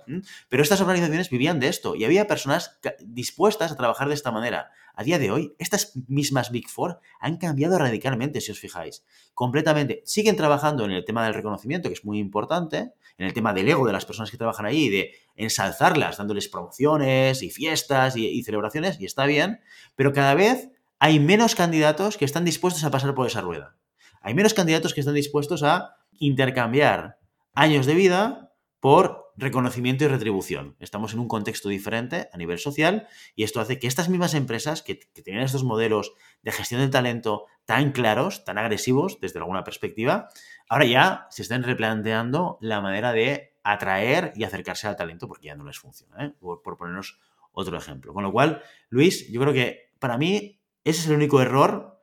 Pero 0.50 0.64
estas 0.64 0.82
organizaciones 0.82 1.30
vivían 1.30 1.60
de 1.60 1.68
esto 1.68 1.96
y 1.96 2.06
había 2.06 2.28
personas 2.28 2.80
dispuestas 3.02 3.72
a 3.72 3.76
trabajar 3.76 4.08
de 4.08 4.14
esta 4.14 4.32
manera. 4.32 4.70
A 4.96 5.04
día 5.04 5.18
de 5.18 5.32
hoy, 5.32 5.56
estas 5.58 5.94
mismas 6.08 6.52
Big 6.52 6.70
Four 6.70 7.00
han 7.20 7.38
cambiado 7.38 7.80
radicalmente, 7.80 8.42
si 8.42 8.52
os 8.52 8.60
fijáis. 8.60 9.04
Completamente. 9.34 10.04
Siguen 10.06 10.36
trabajando 10.36 10.86
en 10.86 10.92
el 10.92 11.04
tema 11.04 11.24
del 11.26 11.34
reconocimiento, 11.34 11.90
que 11.90 11.94
es 11.94 12.06
muy 12.06 12.20
importante, 12.20 12.94
en 13.18 13.26
el 13.26 13.34
tema 13.34 13.54
del 13.54 13.68
ego 13.68 13.88
de 13.88 13.94
las 13.94 14.06
personas 14.06 14.30
que 14.30 14.38
trabajan 14.38 14.68
ahí, 14.68 14.90
de 14.90 15.16
ensalzarlas, 15.36 16.18
dándoles 16.18 16.48
promociones 16.48 17.42
y 17.42 17.50
fiestas 17.50 18.16
y, 18.16 18.28
y 18.28 18.44
celebraciones, 18.44 19.00
y 19.00 19.06
está 19.06 19.26
bien, 19.26 19.62
pero 19.96 20.14
cada 20.14 20.36
vez 20.36 20.70
hay 21.00 21.20
menos 21.20 21.56
candidatos 21.56 22.18
que 22.18 22.26
están 22.26 22.46
dispuestos 22.46 22.84
a 22.84 22.92
pasar 22.92 23.16
por 23.16 23.26
esa 23.26 23.42
rueda. 23.42 23.76
Hay 24.22 24.36
menos 24.36 24.54
candidatos 24.54 24.94
que 24.94 25.02
están 25.02 25.16
dispuestos 25.16 25.64
a 25.64 25.98
intercambiar 26.26 27.20
años 27.54 27.86
de 27.86 27.96
vida 27.96 28.54
por 28.80 29.32
reconocimiento 29.36 30.04
y 30.04 30.08
retribución. 30.08 30.76
Estamos 30.80 31.14
en 31.14 31.20
un 31.20 31.28
contexto 31.28 31.70
diferente 31.70 32.30
a 32.32 32.38
nivel 32.38 32.60
social 32.60 33.08
y 33.36 33.44
esto 33.44 33.60
hace 33.60 33.80
que 33.80 33.88
estas 33.88 34.10
mismas 34.10 34.34
empresas 34.36 34.82
que, 34.82 34.96
tienen 34.96 35.44
estos 35.44 35.64
modelos 35.64 36.14
de 36.44 36.52
gestión 36.52 36.82
del 36.82 36.92
talento 36.92 37.46
tan 37.66 37.92
claros, 37.92 38.46
tan 38.46 38.58
agresivos 38.58 39.20
desde 39.20 39.40
alguna 39.40 39.64
perspectiva, 39.64 40.30
ahora 40.70 40.86
ya 40.86 41.28
se 41.30 41.42
estén 41.42 41.64
replanteando 41.64 42.58
la 42.62 42.80
manera 42.80 43.12
de 43.12 43.56
atraer 43.64 44.34
y 44.36 44.44
acercarse 44.44 44.88
al 44.88 44.96
talento 44.96 45.28
porque 45.28 45.48
ya 45.48 45.56
no 45.56 45.66
les 45.66 45.80
funciona, 45.80 46.26
¿eh? 46.26 46.34
por, 46.40 46.62
por 46.62 46.78
ponernos 46.78 47.20
otro 47.52 47.78
ejemplo. 47.78 48.14
Con 48.14 48.24
lo 48.24 48.32
cual, 48.32 48.62
Luis, 48.90 49.32
yo 49.32 49.42
creo 49.42 49.54
que 49.54 49.92
para 50.00 50.18
mí 50.18 50.62
ese 50.84 51.02
es 51.02 51.08
el 51.08 51.16
único 51.16 51.42
error 51.42 51.94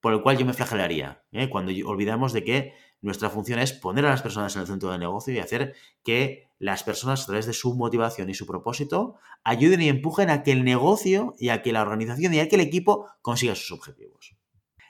por 0.00 0.14
el 0.14 0.22
cual 0.22 0.38
yo 0.38 0.46
me 0.46 0.54
flagelaría, 0.54 1.22
¿eh? 1.32 1.48
cuando 1.50 1.72
olvidamos 1.86 2.32
de 2.32 2.42
que 2.42 2.74
nuestra 3.02 3.30
función 3.30 3.58
es 3.58 3.72
poner 3.72 4.04
a 4.04 4.10
las 4.10 4.22
personas 4.22 4.54
en 4.54 4.62
el 4.62 4.68
centro 4.68 4.90
del 4.90 5.00
negocio 5.00 5.32
y 5.32 5.38
hacer 5.38 5.74
que 6.04 6.48
las 6.58 6.82
personas, 6.82 7.22
a 7.22 7.26
través 7.26 7.46
de 7.46 7.54
su 7.54 7.74
motivación 7.74 8.28
y 8.28 8.34
su 8.34 8.46
propósito, 8.46 9.16
ayuden 9.42 9.80
y 9.80 9.88
empujen 9.88 10.28
a 10.28 10.42
que 10.42 10.52
el 10.52 10.64
negocio 10.64 11.34
y 11.38 11.48
a 11.48 11.62
que 11.62 11.72
la 11.72 11.82
organización 11.82 12.34
y 12.34 12.40
a 12.40 12.48
que 12.48 12.56
el 12.56 12.62
equipo 12.62 13.06
consiga 13.22 13.54
sus 13.54 13.72
objetivos. 13.72 14.36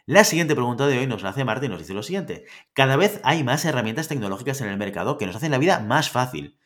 La 0.06 0.24
siguiente 0.24 0.56
pregunta 0.56 0.88
de 0.88 0.98
hoy 0.98 1.06
nos 1.06 1.22
la 1.22 1.28
hace 1.28 1.44
Marta 1.44 1.66
y 1.66 1.68
nos 1.68 1.78
dice 1.78 1.94
lo 1.94 2.02
siguiente. 2.02 2.44
Cada 2.72 2.96
vez 2.96 3.20
hay 3.22 3.44
más 3.44 3.64
herramientas 3.64 4.08
tecnológicas 4.08 4.60
en 4.60 4.68
el 4.68 4.76
mercado 4.76 5.16
que 5.16 5.26
nos 5.26 5.36
hacen 5.36 5.52
la 5.52 5.58
vida 5.58 5.78
más 5.78 6.10
fácil. 6.10 6.58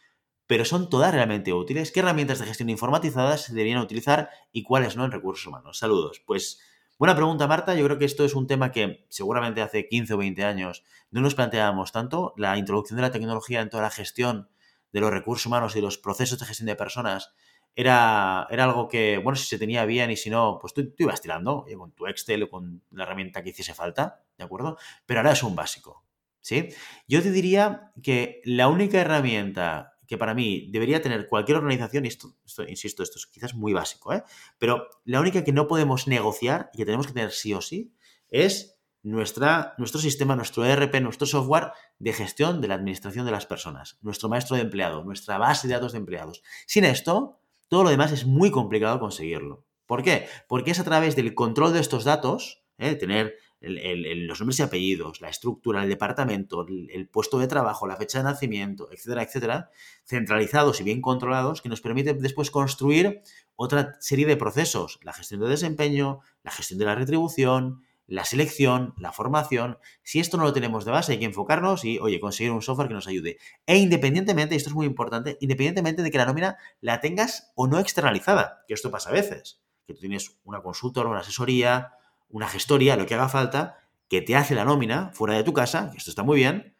Pero 0.46 0.64
¿son 0.64 0.88
todas 0.88 1.12
realmente 1.12 1.52
útiles? 1.52 1.92
¿Qué 1.92 2.00
herramientas 2.00 2.38
de 2.38 2.46
gestión 2.46 2.70
informatizadas 2.70 3.42
se 3.42 3.52
deberían 3.52 3.80
utilizar 3.80 4.30
y 4.52 4.62
cuáles 4.62 4.96
no 4.96 5.04
en 5.04 5.12
recursos 5.12 5.46
humanos? 5.46 5.78
Saludos. 5.78 6.22
Pues 6.24 6.60
Buena 6.96 7.16
pregunta, 7.16 7.48
Marta. 7.48 7.74
Yo 7.74 7.84
creo 7.86 7.98
que 7.98 8.04
esto 8.04 8.24
es 8.24 8.36
un 8.36 8.46
tema 8.46 8.70
que 8.70 9.04
seguramente 9.08 9.60
hace 9.60 9.88
15 9.88 10.14
o 10.14 10.16
20 10.18 10.44
años 10.44 10.84
no 11.10 11.22
nos 11.22 11.34
planteábamos 11.34 11.90
tanto. 11.90 12.34
La 12.36 12.56
introducción 12.56 12.96
de 12.96 13.02
la 13.02 13.10
tecnología 13.10 13.60
en 13.60 13.68
toda 13.68 13.82
la 13.82 13.90
gestión 13.90 14.48
de 14.92 15.00
los 15.00 15.10
recursos 15.10 15.44
humanos 15.46 15.74
y 15.74 15.80
los 15.80 15.98
procesos 15.98 16.38
de 16.38 16.46
gestión 16.46 16.68
de 16.68 16.76
personas 16.76 17.34
era, 17.74 18.46
era 18.48 18.62
algo 18.62 18.86
que, 18.86 19.18
bueno, 19.18 19.34
si 19.34 19.46
se 19.46 19.58
tenía 19.58 19.84
bien 19.86 20.12
y 20.12 20.16
si 20.16 20.30
no, 20.30 20.58
pues 20.60 20.72
tú, 20.72 20.94
ibas 20.96 21.20
tirando 21.20 21.66
con 21.76 21.90
tu 21.90 22.06
Excel 22.06 22.44
o 22.44 22.48
con 22.48 22.84
la 22.92 23.02
herramienta 23.02 23.42
que 23.42 23.50
hiciese 23.50 23.74
falta, 23.74 24.22
¿de 24.38 24.44
acuerdo? 24.44 24.78
Pero 25.04 25.18
ahora 25.18 25.32
es 25.32 25.42
un 25.42 25.56
básico, 25.56 26.04
¿sí? 26.40 26.68
Yo 27.08 27.24
te 27.24 27.32
diría 27.32 27.90
que 28.04 28.40
la 28.44 28.68
única 28.68 29.00
herramienta 29.00 29.93
que 30.06 30.18
para 30.18 30.34
mí 30.34 30.68
debería 30.70 31.00
tener 31.00 31.28
cualquier 31.28 31.58
organización, 31.58 32.04
y 32.04 32.08
esto, 32.08 32.34
insisto, 32.68 33.02
esto 33.02 33.18
es 33.18 33.26
quizás 33.26 33.54
muy 33.54 33.73
básico, 33.73 34.12
¿eh? 34.12 34.23
pero 34.58 34.88
la 35.04 35.20
única 35.20 35.44
que 35.44 35.52
no 35.52 35.66
podemos 35.66 36.06
negociar 36.08 36.70
y 36.73 36.78
que 36.78 36.84
tenemos 36.84 37.06
que 37.06 37.12
tener 37.12 37.32
sí 37.32 37.54
o 37.54 37.61
sí 37.61 37.94
es 38.28 38.75
nuestra, 39.02 39.75
nuestro 39.78 40.00
sistema, 40.00 40.34
nuestro 40.34 40.64
ERP, 40.64 41.00
nuestro 41.00 41.26
software 41.26 41.73
de 41.99 42.12
gestión 42.12 42.61
de 42.61 42.68
la 42.68 42.75
administración 42.75 43.26
de 43.26 43.32
las 43.32 43.46
personas, 43.46 43.99
nuestro 44.02 44.28
maestro 44.28 44.56
de 44.56 44.62
empleado, 44.62 45.04
nuestra 45.04 45.38
base 45.38 45.68
de 45.68 45.75
datos 45.75 45.92
de 45.92 45.99
empleados. 45.99 46.42
Sin 46.66 46.84
esto, 46.84 47.38
todo 47.68 47.84
lo 47.84 47.90
demás 47.90 48.12
es 48.12 48.25
muy 48.25 48.50
complicado 48.50 48.99
conseguirlo. 48.99 49.66
¿Por 49.87 50.02
qué? 50.02 50.26
Porque 50.49 50.70
es 50.70 50.80
a 50.80 50.84
través 50.84 51.16
del 51.16 51.34
control 51.34 51.75
de 51.75 51.80
estos 51.80 52.04
datos, 52.04 52.64
¿eh? 52.78 52.94
tener 52.94 53.37
los 53.66 54.40
nombres 54.40 54.59
y 54.59 54.62
apellidos, 54.62 55.21
la 55.21 55.28
estructura, 55.28 55.83
el 55.83 55.88
departamento, 55.88 56.66
el, 56.68 57.09
puesto 57.09 57.38
de 57.38 57.47
trabajo, 57.47 57.87
la 57.87 57.97
fecha 57.97 58.18
de 58.18 58.25
nacimiento, 58.25 58.88
etcétera, 58.92 59.23
etcétera, 59.23 59.71
centralizados 60.04 60.80
y 60.80 60.85
bien 60.85 61.00
controlados, 61.00 61.62
que 61.62 61.68
nos 61.68 61.80
permite 61.80 62.14
después 62.14 62.50
construir 62.50 63.23
otra 63.56 63.97
serie 64.00 64.26
de 64.26 64.37
procesos, 64.37 64.99
la 65.02 65.12
gestión 65.12 65.40
de 65.40 65.49
desempeño, 65.49 66.21
la 66.42 66.50
gestión 66.50 66.78
de 66.78 66.87
la 66.87 66.94
retribución, 66.94 67.83
la 68.06 68.25
selección, 68.25 68.94
la 68.99 69.12
formación. 69.12 69.78
Si 70.02 70.21
esto 70.21 70.37
no 70.37 70.44
lo 70.44 70.52
tenemos 70.52 70.85
de 70.85 70.90
base, 70.90 71.12
hay 71.12 71.18
que 71.18 71.25
enfocarnos 71.25 71.85
y, 71.85 71.99
oye, 71.99 72.21
conseguir 72.21 72.52
un 72.52 72.62
software 72.62 72.88
que 72.88 72.94
nos 72.94 73.06
ayude. 73.06 73.38
E 73.66 73.78
independientemente, 73.78 74.54
y 74.54 74.59
esto 74.59 74.71
es 74.71 74.75
muy 74.75 74.87
importante, 74.87 75.38
independientemente 75.40 76.02
de 76.02 76.11
que 76.11 76.18
la 76.18 76.26
nómina 76.26 76.59
la 76.80 77.00
tengas 77.00 77.52
o 77.54 77.66
no 77.66 77.78
externalizada, 77.78 78.64
que 78.68 78.75
esto 78.75 78.90
pasa 78.90 79.11
a 79.11 79.12
veces, 79.12 79.62
que 79.87 79.94
tú 79.94 80.00
tienes 80.00 80.38
una 80.44 80.62
consultora, 80.62 81.09
una 81.09 81.21
asesoría, 81.21 81.92
una 82.28 82.48
gestoría, 82.48 82.96
lo 82.96 83.06
que 83.06 83.14
haga 83.14 83.28
falta, 83.28 83.78
que 84.08 84.22
te 84.22 84.36
hace 84.36 84.54
la 84.54 84.64
nómina 84.64 85.10
fuera 85.14 85.34
de 85.34 85.44
tu 85.44 85.52
casa, 85.52 85.90
que 85.90 85.98
esto 85.98 86.10
está 86.10 86.22
muy 86.22 86.36
bien, 86.36 86.76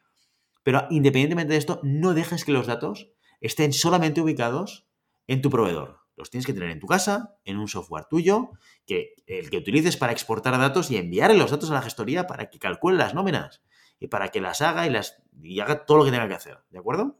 pero 0.63 0.87
independientemente 0.91 1.53
de 1.53 1.59
esto, 1.59 1.81
no 1.83 2.15
dejes 2.15 2.45
que 2.45 2.53
los 2.53 2.67
datos 2.67 3.11
estén 3.41 3.73
solamente 3.73 4.21
ubicados 4.21 4.87
en 5.27 5.43
tu 5.43 5.51
proveedor. 5.51 6.01
Los 6.17 6.31
tienes 6.31 6.47
que 6.47 6.53
tener 6.53 6.71
en 6.71 6.81
tu 6.81 6.87
casa, 6.87 7.37
en 7.45 7.59
un 7.59 7.69
software 7.69 8.07
tuyo, 8.07 8.53
que 8.87 9.15
el 9.27 9.51
que 9.51 9.59
utilices 9.59 9.97
para 9.97 10.13
exportar 10.13 10.57
datos 10.59 10.91
y 10.91 10.97
enviarle 10.97 11.37
los 11.37 11.51
datos 11.51 11.71
a 11.71 11.75
la 11.75 11.83
gestoría 11.83 12.27
para 12.27 12.51
que 12.51 12.59
calcule 12.59 12.97
las 12.97 13.15
nóminas 13.15 13.63
y 13.99 14.09
para 14.09 14.29
que 14.29 14.41
las 14.41 14.61
haga 14.61 14.87
y, 14.87 14.91
las, 14.91 15.23
y 15.43 15.61
haga 15.61 15.85
todo 15.85 15.99
lo 15.99 16.05
que 16.05 16.11
tenga 16.11 16.29
que 16.29 16.35
hacer, 16.35 16.59
¿de 16.71 16.79
acuerdo? 16.79 17.19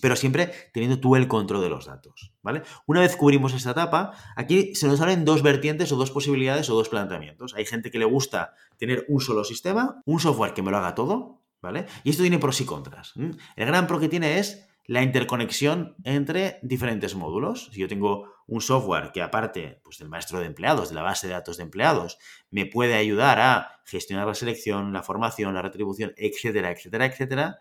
Pero 0.00 0.16
siempre 0.16 0.52
teniendo 0.72 0.98
tú 0.98 1.16
el 1.16 1.28
control 1.28 1.62
de 1.62 1.68
los 1.68 1.86
datos, 1.86 2.32
¿vale? 2.42 2.62
Una 2.86 3.00
vez 3.00 3.16
cubrimos 3.16 3.54
esta 3.54 3.70
etapa, 3.70 4.12
aquí 4.36 4.74
se 4.74 4.86
nos 4.86 5.00
abren 5.00 5.24
dos 5.24 5.42
vertientes 5.42 5.92
o 5.92 5.96
dos 5.96 6.10
posibilidades 6.10 6.68
o 6.70 6.74
dos 6.74 6.88
planteamientos. 6.88 7.54
Hay 7.54 7.64
gente 7.64 7.90
que 7.90 7.98
le 7.98 8.04
gusta 8.04 8.54
tener 8.76 9.04
un 9.08 9.20
solo 9.20 9.44
sistema, 9.44 10.02
un 10.04 10.20
software 10.20 10.54
que 10.54 10.62
me 10.62 10.70
lo 10.70 10.78
haga 10.78 10.94
todo, 10.94 11.42
¿vale? 11.62 11.86
Y 12.02 12.10
esto 12.10 12.22
tiene 12.22 12.38
pros 12.38 12.60
y 12.60 12.64
contras. 12.64 13.14
El 13.16 13.66
gran 13.66 13.86
pro 13.86 14.00
que 14.00 14.08
tiene 14.08 14.38
es 14.38 14.66
la 14.86 15.02
interconexión 15.02 15.96
entre 16.04 16.58
diferentes 16.62 17.14
módulos. 17.14 17.70
Si 17.72 17.80
yo 17.80 17.88
tengo 17.88 18.34
un 18.46 18.60
software 18.60 19.12
que 19.12 19.22
aparte 19.22 19.80
pues, 19.82 19.98
del 19.98 20.10
maestro 20.10 20.40
de 20.40 20.46
empleados, 20.46 20.90
de 20.90 20.94
la 20.94 21.02
base 21.02 21.26
de 21.26 21.32
datos 21.32 21.56
de 21.56 21.62
empleados, 21.62 22.18
me 22.50 22.66
puede 22.66 22.94
ayudar 22.94 23.40
a 23.40 23.80
gestionar 23.86 24.26
la 24.26 24.34
selección, 24.34 24.92
la 24.92 25.02
formación, 25.02 25.54
la 25.54 25.62
retribución, 25.62 26.12
etcétera, 26.16 26.70
etcétera, 26.70 27.06
etcétera, 27.06 27.58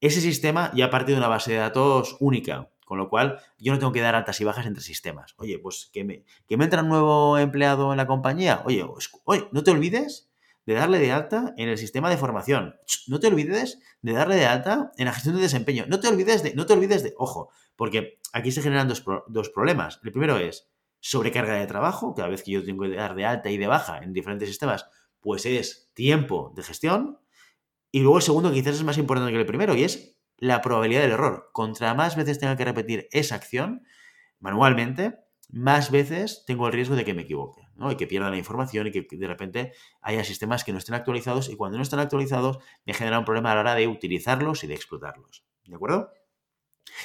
ese 0.00 0.20
sistema 0.20 0.72
ya 0.74 0.90
parte 0.90 1.12
de 1.12 1.18
una 1.18 1.28
base 1.28 1.52
de 1.52 1.58
datos 1.58 2.16
única, 2.20 2.70
con 2.84 2.98
lo 2.98 3.08
cual 3.08 3.40
yo 3.58 3.72
no 3.72 3.78
tengo 3.78 3.92
que 3.92 4.00
dar 4.00 4.14
altas 4.14 4.40
y 4.40 4.44
bajas 4.44 4.66
entre 4.66 4.82
sistemas. 4.82 5.34
Oye, 5.38 5.58
pues 5.58 5.90
que 5.92 6.04
me, 6.04 6.24
que 6.46 6.56
me 6.56 6.64
entra 6.64 6.82
un 6.82 6.88
nuevo 6.88 7.38
empleado 7.38 7.92
en 7.92 7.96
la 7.96 8.06
compañía. 8.06 8.62
Oye, 8.64 8.84
oye, 9.24 9.48
no 9.52 9.62
te 9.62 9.70
olvides 9.70 10.30
de 10.68 10.74
darle 10.74 10.98
de 10.98 11.12
alta 11.12 11.54
en 11.56 11.68
el 11.68 11.78
sistema 11.78 12.10
de 12.10 12.18
formación. 12.18 12.76
No 13.06 13.20
te 13.20 13.26
olvides 13.26 13.78
de 14.02 14.12
darle 14.12 14.36
de 14.36 14.46
alta 14.46 14.92
en 14.98 15.06
la 15.06 15.12
gestión 15.12 15.36
de 15.36 15.42
desempeño. 15.42 15.84
No 15.88 15.98
te 15.98 16.08
olvides 16.08 16.42
de, 16.42 16.54
no 16.54 16.66
te 16.66 16.74
olvides 16.74 17.02
de, 17.02 17.14
ojo, 17.16 17.50
porque 17.74 18.20
aquí 18.32 18.52
se 18.52 18.60
generan 18.62 18.86
dos, 18.86 19.02
dos 19.28 19.48
problemas. 19.48 19.98
El 20.04 20.12
primero 20.12 20.36
es 20.36 20.68
sobrecarga 21.00 21.54
de 21.54 21.66
trabajo, 21.66 22.14
cada 22.14 22.28
vez 22.28 22.42
que 22.42 22.52
yo 22.52 22.64
tengo 22.64 22.84
que 22.84 22.96
dar 22.96 23.14
de 23.14 23.24
alta 23.24 23.50
y 23.50 23.56
de 23.56 23.66
baja 23.66 23.98
en 23.98 24.12
diferentes 24.12 24.48
sistemas, 24.48 24.86
pues 25.20 25.46
es 25.46 25.90
tiempo 25.94 26.52
de 26.54 26.62
gestión. 26.62 27.18
Y 27.90 28.00
luego 28.00 28.18
el 28.18 28.22
segundo, 28.22 28.52
quizás 28.52 28.76
es 28.76 28.84
más 28.84 28.98
importante 28.98 29.32
que 29.32 29.38
el 29.38 29.46
primero, 29.46 29.74
y 29.74 29.84
es 29.84 30.18
la 30.36 30.60
probabilidad 30.60 31.02
del 31.02 31.12
error. 31.12 31.50
Contra 31.52 31.94
más 31.94 32.16
veces 32.16 32.38
tenga 32.38 32.56
que 32.56 32.64
repetir 32.64 33.08
esa 33.12 33.34
acción 33.34 33.82
manualmente, 34.38 35.18
más 35.50 35.90
veces 35.90 36.44
tengo 36.46 36.66
el 36.66 36.72
riesgo 36.72 36.94
de 36.94 37.04
que 37.04 37.14
me 37.14 37.22
equivoque, 37.22 37.62
¿no? 37.74 37.90
Y 37.90 37.96
que 37.96 38.06
pierda 38.06 38.30
la 38.30 38.36
información 38.36 38.86
y 38.86 38.90
que 38.92 39.06
de 39.10 39.26
repente 39.26 39.72
haya 40.02 40.22
sistemas 40.22 40.62
que 40.62 40.72
no 40.72 40.78
estén 40.78 40.94
actualizados 40.94 41.48
y 41.48 41.56
cuando 41.56 41.78
no 41.78 41.82
están 41.82 42.00
actualizados 42.00 42.58
me 42.84 42.92
genera 42.92 43.18
un 43.18 43.24
problema 43.24 43.52
a 43.52 43.54
la 43.54 43.60
hora 43.62 43.74
de 43.74 43.88
utilizarlos 43.88 44.62
y 44.64 44.66
de 44.66 44.74
explotarlos. 44.74 45.44
¿De 45.64 45.74
acuerdo? 45.74 46.10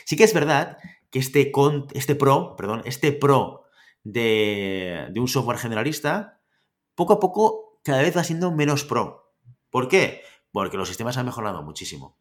Sí 0.05 0.17
que 0.17 0.25
es 0.25 0.33
verdad 0.33 0.77
que 1.09 1.19
este, 1.19 1.51
con, 1.51 1.87
este 1.93 2.15
pro, 2.15 2.55
perdón, 2.57 2.81
este 2.85 3.13
pro 3.13 3.63
de, 4.03 5.07
de 5.11 5.19
un 5.19 5.27
software 5.27 5.57
generalista, 5.57 6.41
poco 6.95 7.13
a 7.13 7.19
poco 7.19 7.79
cada 7.83 8.01
vez 8.01 8.15
va 8.15 8.23
siendo 8.23 8.51
menos 8.51 8.83
pro. 8.83 9.33
¿Por 9.69 9.87
qué? 9.87 10.21
Porque 10.53 10.77
los 10.77 10.88
sistemas 10.88 11.17
han 11.17 11.25
mejorado 11.25 11.63
muchísimo. 11.63 12.19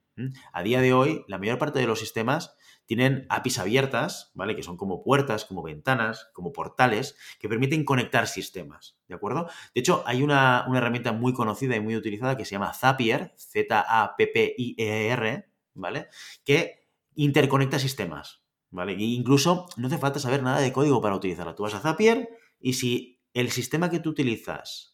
A 0.54 0.62
día 0.62 0.80
de 0.80 0.94
hoy, 0.94 1.22
la 1.28 1.36
mayor 1.38 1.58
parte 1.58 1.78
de 1.78 1.86
los 1.86 2.00
sistemas 2.00 2.56
tienen 2.86 3.26
APIs 3.28 3.58
abiertas, 3.58 4.32
¿vale? 4.34 4.56
Que 4.56 4.62
son 4.62 4.78
como 4.78 5.02
puertas, 5.02 5.44
como 5.44 5.62
ventanas, 5.62 6.30
como 6.32 6.50
portales, 6.50 7.14
que 7.38 7.50
permiten 7.50 7.84
conectar 7.84 8.26
sistemas, 8.26 8.96
¿de 9.06 9.14
acuerdo? 9.14 9.50
De 9.74 9.80
hecho, 9.82 10.02
hay 10.06 10.22
una, 10.22 10.64
herramienta 10.74 11.12
muy 11.12 11.34
conocida 11.34 11.76
y 11.76 11.80
muy 11.80 11.94
utilizada 11.94 12.38
que 12.38 12.46
se 12.46 12.52
llama 12.52 12.72
Zapier, 12.72 13.34
Z-A-P-P-I-E-R, 13.36 13.84
¿vale? 15.74 16.08
Que 16.42 16.88
interconecta 17.14 17.78
sistemas, 17.78 18.42
¿vale? 18.70 18.94
E 18.94 19.02
incluso 19.02 19.66
no 19.76 19.88
hace 19.88 19.98
falta 19.98 20.20
saber 20.20 20.42
nada 20.42 20.60
de 20.60 20.72
código 20.72 21.02
para 21.02 21.16
utilizarla. 21.16 21.54
Tú 21.54 21.64
vas 21.64 21.74
a 21.74 21.80
Zapier 21.80 22.30
y 22.58 22.72
si 22.72 23.20
el 23.34 23.50
sistema 23.50 23.90
que 23.90 24.00
tú 24.00 24.08
utilizas 24.08 24.91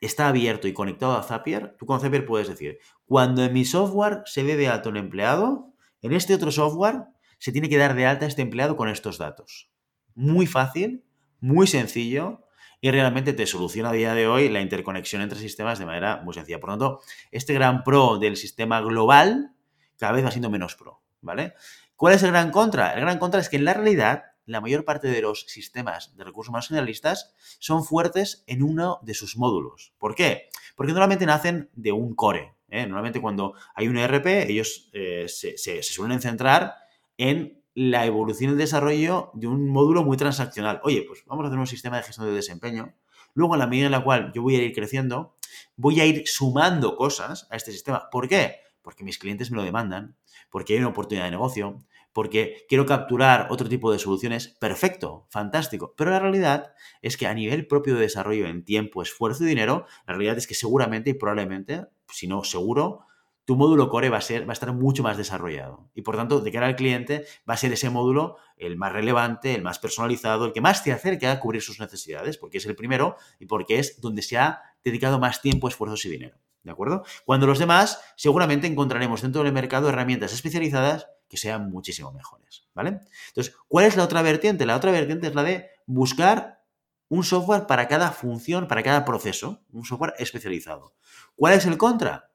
está 0.00 0.28
abierto 0.28 0.68
y 0.68 0.72
conectado 0.72 1.16
a 1.16 1.22
Zapier, 1.22 1.76
tú 1.78 1.86
con 1.86 2.00
Zapier 2.00 2.26
puedes 2.26 2.48
decir, 2.48 2.78
cuando 3.06 3.44
en 3.44 3.52
mi 3.52 3.64
software 3.64 4.22
se 4.24 4.42
dé 4.44 4.56
de 4.56 4.68
alta 4.68 4.88
un 4.88 4.96
empleado, 4.96 5.72
en 6.02 6.12
este 6.12 6.34
otro 6.34 6.50
software 6.50 7.04
se 7.38 7.52
tiene 7.52 7.68
que 7.68 7.78
dar 7.78 7.94
de 7.94 8.06
alta 8.06 8.26
este 8.26 8.42
empleado 8.42 8.76
con 8.76 8.88
estos 8.88 9.18
datos. 9.18 9.70
Muy 10.14 10.46
fácil, 10.46 11.04
muy 11.40 11.66
sencillo 11.66 12.44
y 12.80 12.90
realmente 12.90 13.32
te 13.32 13.46
soluciona 13.46 13.90
a 13.90 13.92
día 13.92 14.14
de 14.14 14.26
hoy 14.26 14.48
la 14.48 14.60
interconexión 14.60 15.22
entre 15.22 15.38
sistemas 15.38 15.78
de 15.78 15.86
manera 15.86 16.22
muy 16.22 16.34
sencilla. 16.34 16.60
Por 16.60 16.70
lo 16.70 16.78
tanto, 16.78 17.00
este 17.30 17.52
gran 17.52 17.82
pro 17.82 18.18
del 18.18 18.36
sistema 18.36 18.80
global 18.80 19.54
cada 19.98 20.12
vez 20.12 20.24
va 20.24 20.30
siendo 20.30 20.50
menos 20.50 20.76
pro, 20.76 21.02
¿vale? 21.20 21.54
¿Cuál 21.94 22.14
es 22.14 22.22
el 22.22 22.30
gran 22.30 22.50
contra? 22.50 22.94
El 22.94 23.02
gran 23.02 23.18
contra 23.18 23.40
es 23.40 23.50
que 23.50 23.56
en 23.56 23.66
la 23.66 23.74
realidad 23.74 24.24
la 24.50 24.60
mayor 24.60 24.84
parte 24.84 25.08
de 25.08 25.22
los 25.22 25.42
sistemas 25.46 26.16
de 26.16 26.24
recursos 26.24 26.48
humanos 26.48 26.68
generalistas 26.68 27.34
son 27.58 27.84
fuertes 27.84 28.42
en 28.46 28.62
uno 28.62 28.98
de 29.02 29.14
sus 29.14 29.36
módulos. 29.36 29.92
¿Por 29.98 30.14
qué? 30.14 30.48
Porque 30.74 30.92
normalmente 30.92 31.24
nacen 31.24 31.70
de 31.74 31.92
un 31.92 32.14
core. 32.14 32.54
¿eh? 32.68 32.82
Normalmente 32.86 33.20
cuando 33.20 33.54
hay 33.74 33.86
un 33.86 33.96
ERP, 33.96 34.26
ellos 34.48 34.90
eh, 34.92 35.26
se, 35.28 35.82
suelen 35.82 36.20
centrar 36.20 36.74
en 37.16 37.62
la 37.74 38.06
evolución 38.06 38.50
y 38.50 38.52
el 38.54 38.58
desarrollo 38.58 39.30
de 39.34 39.46
un 39.46 39.68
módulo 39.68 40.02
muy 40.02 40.16
transaccional. 40.16 40.80
Oye, 40.82 41.04
pues 41.06 41.24
vamos 41.26 41.44
a 41.44 41.48
hacer 41.48 41.58
un 41.58 41.66
sistema 41.68 41.98
de 41.98 42.02
gestión 42.02 42.26
de 42.26 42.32
desempeño. 42.32 42.94
Luego, 43.34 43.54
en 43.54 43.60
la 43.60 43.68
medida 43.68 43.86
en 43.86 43.92
la 43.92 44.02
cual 44.02 44.32
yo 44.34 44.42
voy 44.42 44.56
a 44.56 44.62
ir 44.62 44.72
creciendo, 44.72 45.36
voy 45.76 46.00
a 46.00 46.06
ir 46.06 46.26
sumando 46.26 46.96
cosas 46.96 47.46
a 47.50 47.56
este 47.56 47.70
sistema. 47.70 48.10
¿Por 48.10 48.28
qué? 48.28 48.56
Porque 48.82 49.04
mis 49.04 49.18
clientes 49.18 49.52
me 49.52 49.58
lo 49.58 49.62
demandan, 49.62 50.16
porque 50.50 50.72
hay 50.72 50.80
una 50.80 50.88
oportunidad 50.88 51.26
de 51.26 51.30
negocio, 51.30 51.84
porque 52.12 52.64
quiero 52.68 52.86
capturar 52.86 53.46
otro 53.50 53.68
tipo 53.68 53.92
de 53.92 53.98
soluciones, 53.98 54.48
perfecto, 54.60 55.26
fantástico. 55.30 55.94
Pero 55.96 56.10
la 56.10 56.20
realidad 56.20 56.72
es 57.02 57.16
que 57.16 57.26
a 57.26 57.34
nivel 57.34 57.66
propio 57.66 57.94
de 57.94 58.02
desarrollo 58.02 58.46
en 58.46 58.64
tiempo, 58.64 59.02
esfuerzo 59.02 59.44
y 59.44 59.48
dinero, 59.48 59.86
la 60.06 60.14
realidad 60.14 60.38
es 60.38 60.46
que 60.46 60.54
seguramente 60.54 61.10
y 61.10 61.14
probablemente, 61.14 61.86
si 62.08 62.26
no 62.26 62.44
seguro, 62.44 63.06
tu 63.44 63.56
módulo 63.56 63.88
core 63.88 64.10
va 64.10 64.18
a, 64.18 64.20
ser, 64.20 64.46
va 64.46 64.52
a 64.52 64.52
estar 64.52 64.72
mucho 64.72 65.02
más 65.02 65.16
desarrollado. 65.16 65.90
Y 65.94 66.02
por 66.02 66.16
tanto, 66.16 66.40
de 66.40 66.52
cara 66.52 66.66
al 66.66 66.76
cliente, 66.76 67.24
va 67.48 67.54
a 67.54 67.56
ser 67.56 67.72
ese 67.72 67.90
módulo 67.90 68.36
el 68.56 68.76
más 68.76 68.92
relevante, 68.92 69.54
el 69.54 69.62
más 69.62 69.78
personalizado, 69.78 70.46
el 70.46 70.52
que 70.52 70.60
más 70.60 70.84
te 70.84 70.92
acerque 70.92 71.26
a 71.26 71.40
cubrir 71.40 71.62
sus 71.62 71.80
necesidades, 71.80 72.38
porque 72.38 72.58
es 72.58 72.66
el 72.66 72.76
primero 72.76 73.16
y 73.38 73.46
porque 73.46 73.78
es 73.78 74.00
donde 74.00 74.22
se 74.22 74.38
ha 74.38 74.60
dedicado 74.84 75.18
más 75.18 75.42
tiempo, 75.42 75.66
esfuerzos 75.66 76.04
y 76.04 76.10
dinero. 76.10 76.36
¿De 76.62 76.70
acuerdo? 76.70 77.02
Cuando 77.24 77.46
los 77.46 77.58
demás, 77.58 78.00
seguramente 78.16 78.66
encontraremos 78.66 79.22
dentro 79.22 79.42
del 79.42 79.52
mercado 79.52 79.88
herramientas 79.88 80.32
especializadas 80.32 81.08
que 81.30 81.36
sean 81.36 81.70
muchísimo 81.70 82.12
mejores, 82.12 82.68
¿vale? 82.74 83.00
Entonces, 83.28 83.54
¿cuál 83.68 83.86
es 83.86 83.96
la 83.96 84.02
otra 84.04 84.20
vertiente? 84.20 84.66
La 84.66 84.76
otra 84.76 84.90
vertiente 84.90 85.28
es 85.28 85.34
la 85.34 85.44
de 85.44 85.70
buscar 85.86 86.64
un 87.08 87.22
software 87.24 87.66
para 87.66 87.88
cada 87.88 88.10
función, 88.10 88.66
para 88.66 88.82
cada 88.82 89.04
proceso, 89.04 89.62
un 89.70 89.84
software 89.84 90.14
especializado. 90.18 90.94
¿Cuál 91.36 91.54
es 91.54 91.66
el 91.66 91.78
contra? 91.78 92.30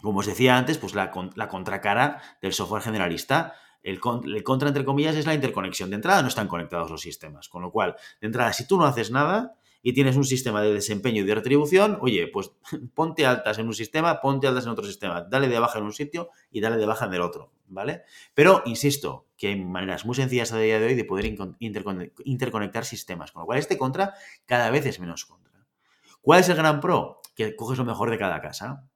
Como 0.00 0.20
os 0.20 0.26
decía 0.26 0.56
antes, 0.56 0.78
pues 0.78 0.94
la, 0.94 1.10
contracara 1.10 2.22
del 2.40 2.52
software 2.52 2.82
generalista 2.82 3.54
el, 3.82 4.00
contra, 4.00 4.68
entre 4.68 4.84
comillas, 4.84 5.16
es 5.16 5.26
la 5.26 5.34
interconexión. 5.34 5.90
De 5.90 5.96
entrada 5.96 6.22
no 6.22 6.28
están 6.28 6.46
conectados 6.46 6.90
los 6.90 7.00
sistemas. 7.00 7.48
Con 7.48 7.62
lo 7.62 7.72
cual, 7.72 7.96
de 8.20 8.26
entrada, 8.26 8.52
si 8.52 8.66
tú 8.66 8.78
no 8.78 8.86
haces 8.86 9.10
nada, 9.10 9.56
y 9.82 9.92
tienes 9.92 10.16
un 10.16 10.24
sistema 10.24 10.62
de 10.62 10.72
desempeño 10.72 11.22
y 11.22 11.24
de 11.24 11.34
retribución, 11.34 11.98
oye, 12.00 12.28
pues 12.28 12.52
ponte 12.94 13.26
altas 13.26 13.58
en 13.58 13.66
un 13.66 13.74
sistema, 13.74 14.20
ponte 14.20 14.46
altas 14.46 14.64
en 14.64 14.70
otro 14.70 14.84
sistema, 14.84 15.22
dale 15.22 15.48
de 15.48 15.58
baja 15.58 15.78
en 15.78 15.84
un 15.84 15.92
sitio 15.92 16.30
y 16.50 16.60
dale 16.60 16.76
de 16.76 16.86
baja 16.86 17.06
en 17.06 17.14
el 17.14 17.20
otro, 17.20 17.52
¿vale? 17.66 18.02
Pero, 18.34 18.62
insisto, 18.64 19.26
que 19.36 19.48
hay 19.48 19.64
maneras 19.64 20.04
muy 20.04 20.14
sencillas 20.14 20.52
a 20.52 20.58
día 20.58 20.78
de 20.78 20.86
hoy 20.86 20.94
de 20.94 21.04
poder 21.04 21.34
interconectar 22.24 22.84
sistemas, 22.84 23.32
con 23.32 23.42
lo 23.42 23.46
cual 23.46 23.58
este 23.58 23.76
contra 23.76 24.14
cada 24.46 24.70
vez 24.70 24.86
es 24.86 25.00
menos 25.00 25.24
contra. 25.24 25.66
¿Cuál 26.20 26.40
es 26.40 26.48
el 26.48 26.56
gran 26.56 26.80
pro? 26.80 27.20
Que 27.34 27.56
coges 27.56 27.78
lo 27.78 27.84
mejor 27.84 28.10
de 28.10 28.18
cada 28.18 28.40
casa. 28.40 28.88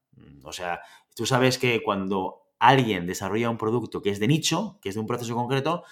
O 0.45 0.52
sea, 0.52 0.81
tú 1.16 1.26
sabes 1.26 1.59
que 1.59 1.83
cuando 1.83 2.47
alguien 2.61 3.07
desarrolla 3.07 3.50
un 3.50 3.59
producto 3.59 4.00
que 4.00 4.11
es 4.11 4.21
de 4.21 4.28
nicho, 4.28 4.78
que 4.81 4.90
es 4.90 4.95
de 4.95 5.00
un 5.00 5.07
proceso 5.07 5.35
concreto, 5.35 5.83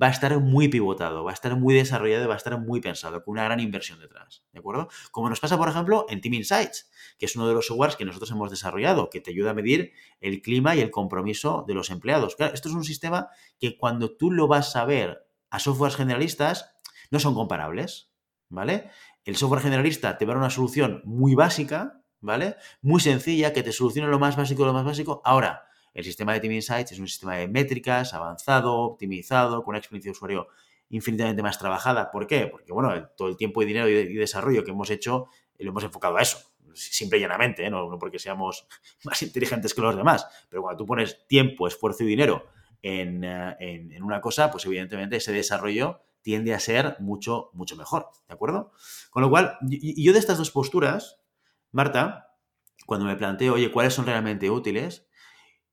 va 0.00 0.08
a 0.08 0.10
estar 0.10 0.38
muy 0.40 0.68
pivotado, 0.68 1.24
va 1.24 1.30
a 1.30 1.34
estar 1.34 1.56
muy 1.56 1.74
desarrollado, 1.74 2.28
va 2.28 2.34
a 2.34 2.36
estar 2.36 2.58
muy 2.58 2.80
pensado, 2.80 3.22
con 3.22 3.32
una 3.32 3.44
gran 3.44 3.60
inversión 3.60 4.00
detrás, 4.00 4.44
¿de 4.52 4.58
acuerdo? 4.58 4.88
Como 5.10 5.28
nos 5.28 5.40
pasa, 5.40 5.56
por 5.56 5.68
ejemplo, 5.68 6.06
en 6.08 6.20
Team 6.20 6.34
Insights, 6.34 6.90
que 7.18 7.26
es 7.26 7.36
uno 7.36 7.46
de 7.46 7.54
los 7.54 7.66
softwares 7.66 7.96
que 7.96 8.04
nosotros 8.04 8.30
hemos 8.30 8.50
desarrollado, 8.50 9.10
que 9.10 9.20
te 9.20 9.30
ayuda 9.30 9.50
a 9.50 9.54
medir 9.54 9.92
el 10.20 10.42
clima 10.42 10.74
y 10.74 10.80
el 10.80 10.90
compromiso 10.90 11.64
de 11.68 11.74
los 11.74 11.90
empleados. 11.90 12.36
Claro, 12.36 12.54
esto 12.54 12.68
es 12.68 12.74
un 12.74 12.84
sistema 12.84 13.28
que 13.58 13.76
cuando 13.78 14.16
tú 14.16 14.30
lo 14.30 14.48
vas 14.48 14.74
a 14.76 14.84
ver 14.84 15.26
a 15.50 15.58
softwares 15.60 15.96
generalistas, 15.96 16.74
no 17.10 17.20
son 17.20 17.34
comparables, 17.34 18.10
¿vale? 18.48 18.90
el 19.24 19.36
software 19.36 19.62
generalista 19.62 20.18
te 20.18 20.26
va 20.26 20.32
a 20.32 20.34
dar 20.34 20.42
una 20.42 20.50
solución 20.50 21.02
muy 21.04 21.34
básica, 21.34 22.02
¿vale? 22.20 22.56
Muy 22.82 23.00
sencilla, 23.00 23.52
que 23.52 23.62
te 23.62 23.72
solucione 23.72 24.08
lo 24.08 24.18
más 24.18 24.36
básico 24.36 24.64
lo 24.64 24.72
más 24.72 24.84
básico. 24.84 25.22
Ahora, 25.24 25.66
el 25.94 26.04
sistema 26.04 26.32
de 26.32 26.40
Team 26.40 26.52
Insights 26.52 26.92
es 26.92 26.98
un 26.98 27.06
sistema 27.06 27.36
de 27.36 27.48
métricas 27.48 28.12
avanzado, 28.14 28.74
optimizado, 28.74 29.62
con 29.62 29.72
una 29.72 29.78
experiencia 29.78 30.10
de 30.10 30.12
usuario 30.12 30.48
infinitamente 30.90 31.42
más 31.42 31.58
trabajada. 31.58 32.10
¿Por 32.10 32.26
qué? 32.26 32.48
Porque, 32.48 32.72
bueno, 32.72 33.08
todo 33.16 33.28
el 33.28 33.36
tiempo 33.36 33.62
y 33.62 33.66
dinero 33.66 33.88
y, 33.88 34.14
desarrollo 34.14 34.64
que 34.64 34.72
hemos 34.72 34.90
hecho 34.90 35.28
lo 35.58 35.70
hemos 35.70 35.84
enfocado 35.84 36.16
a 36.16 36.22
eso. 36.22 36.38
Simple 36.74 37.18
y 37.18 37.20
llanamente, 37.20 37.64
¿eh? 37.64 37.70
no, 37.70 37.88
no, 37.88 37.98
porque 37.98 38.18
seamos 38.18 38.66
más 39.04 39.22
inteligentes 39.22 39.72
que 39.72 39.80
los 39.80 39.96
demás. 39.96 40.26
Pero 40.50 40.62
cuando 40.62 40.78
tú 40.78 40.86
pones 40.86 41.26
tiempo, 41.28 41.68
esfuerzo 41.68 42.02
y 42.02 42.06
dinero 42.06 42.46
en, 42.82 43.22
eh, 43.22 43.56
en, 43.60 43.92
en 43.92 44.02
una 44.02 44.20
cosa, 44.20 44.50
pues 44.50 44.66
evidentemente 44.66 45.16
ese 45.16 45.32
desarrollo 45.32 46.00
tiende 46.24 46.54
a 46.54 46.58
ser 46.58 46.96
mucho, 47.00 47.50
mucho 47.52 47.76
mejor, 47.76 48.08
¿de 48.26 48.34
acuerdo? 48.34 48.72
Con 49.10 49.22
lo 49.22 49.30
cual, 49.30 49.58
yo 49.60 50.12
de 50.12 50.18
estas 50.18 50.38
dos 50.38 50.50
posturas, 50.50 51.20
Marta, 51.70 52.34
cuando 52.86 53.06
me 53.06 53.14
planteo, 53.14 53.54
oye, 53.54 53.70
¿cuáles 53.70 53.92
son 53.92 54.06
realmente 54.06 54.50
útiles? 54.50 55.06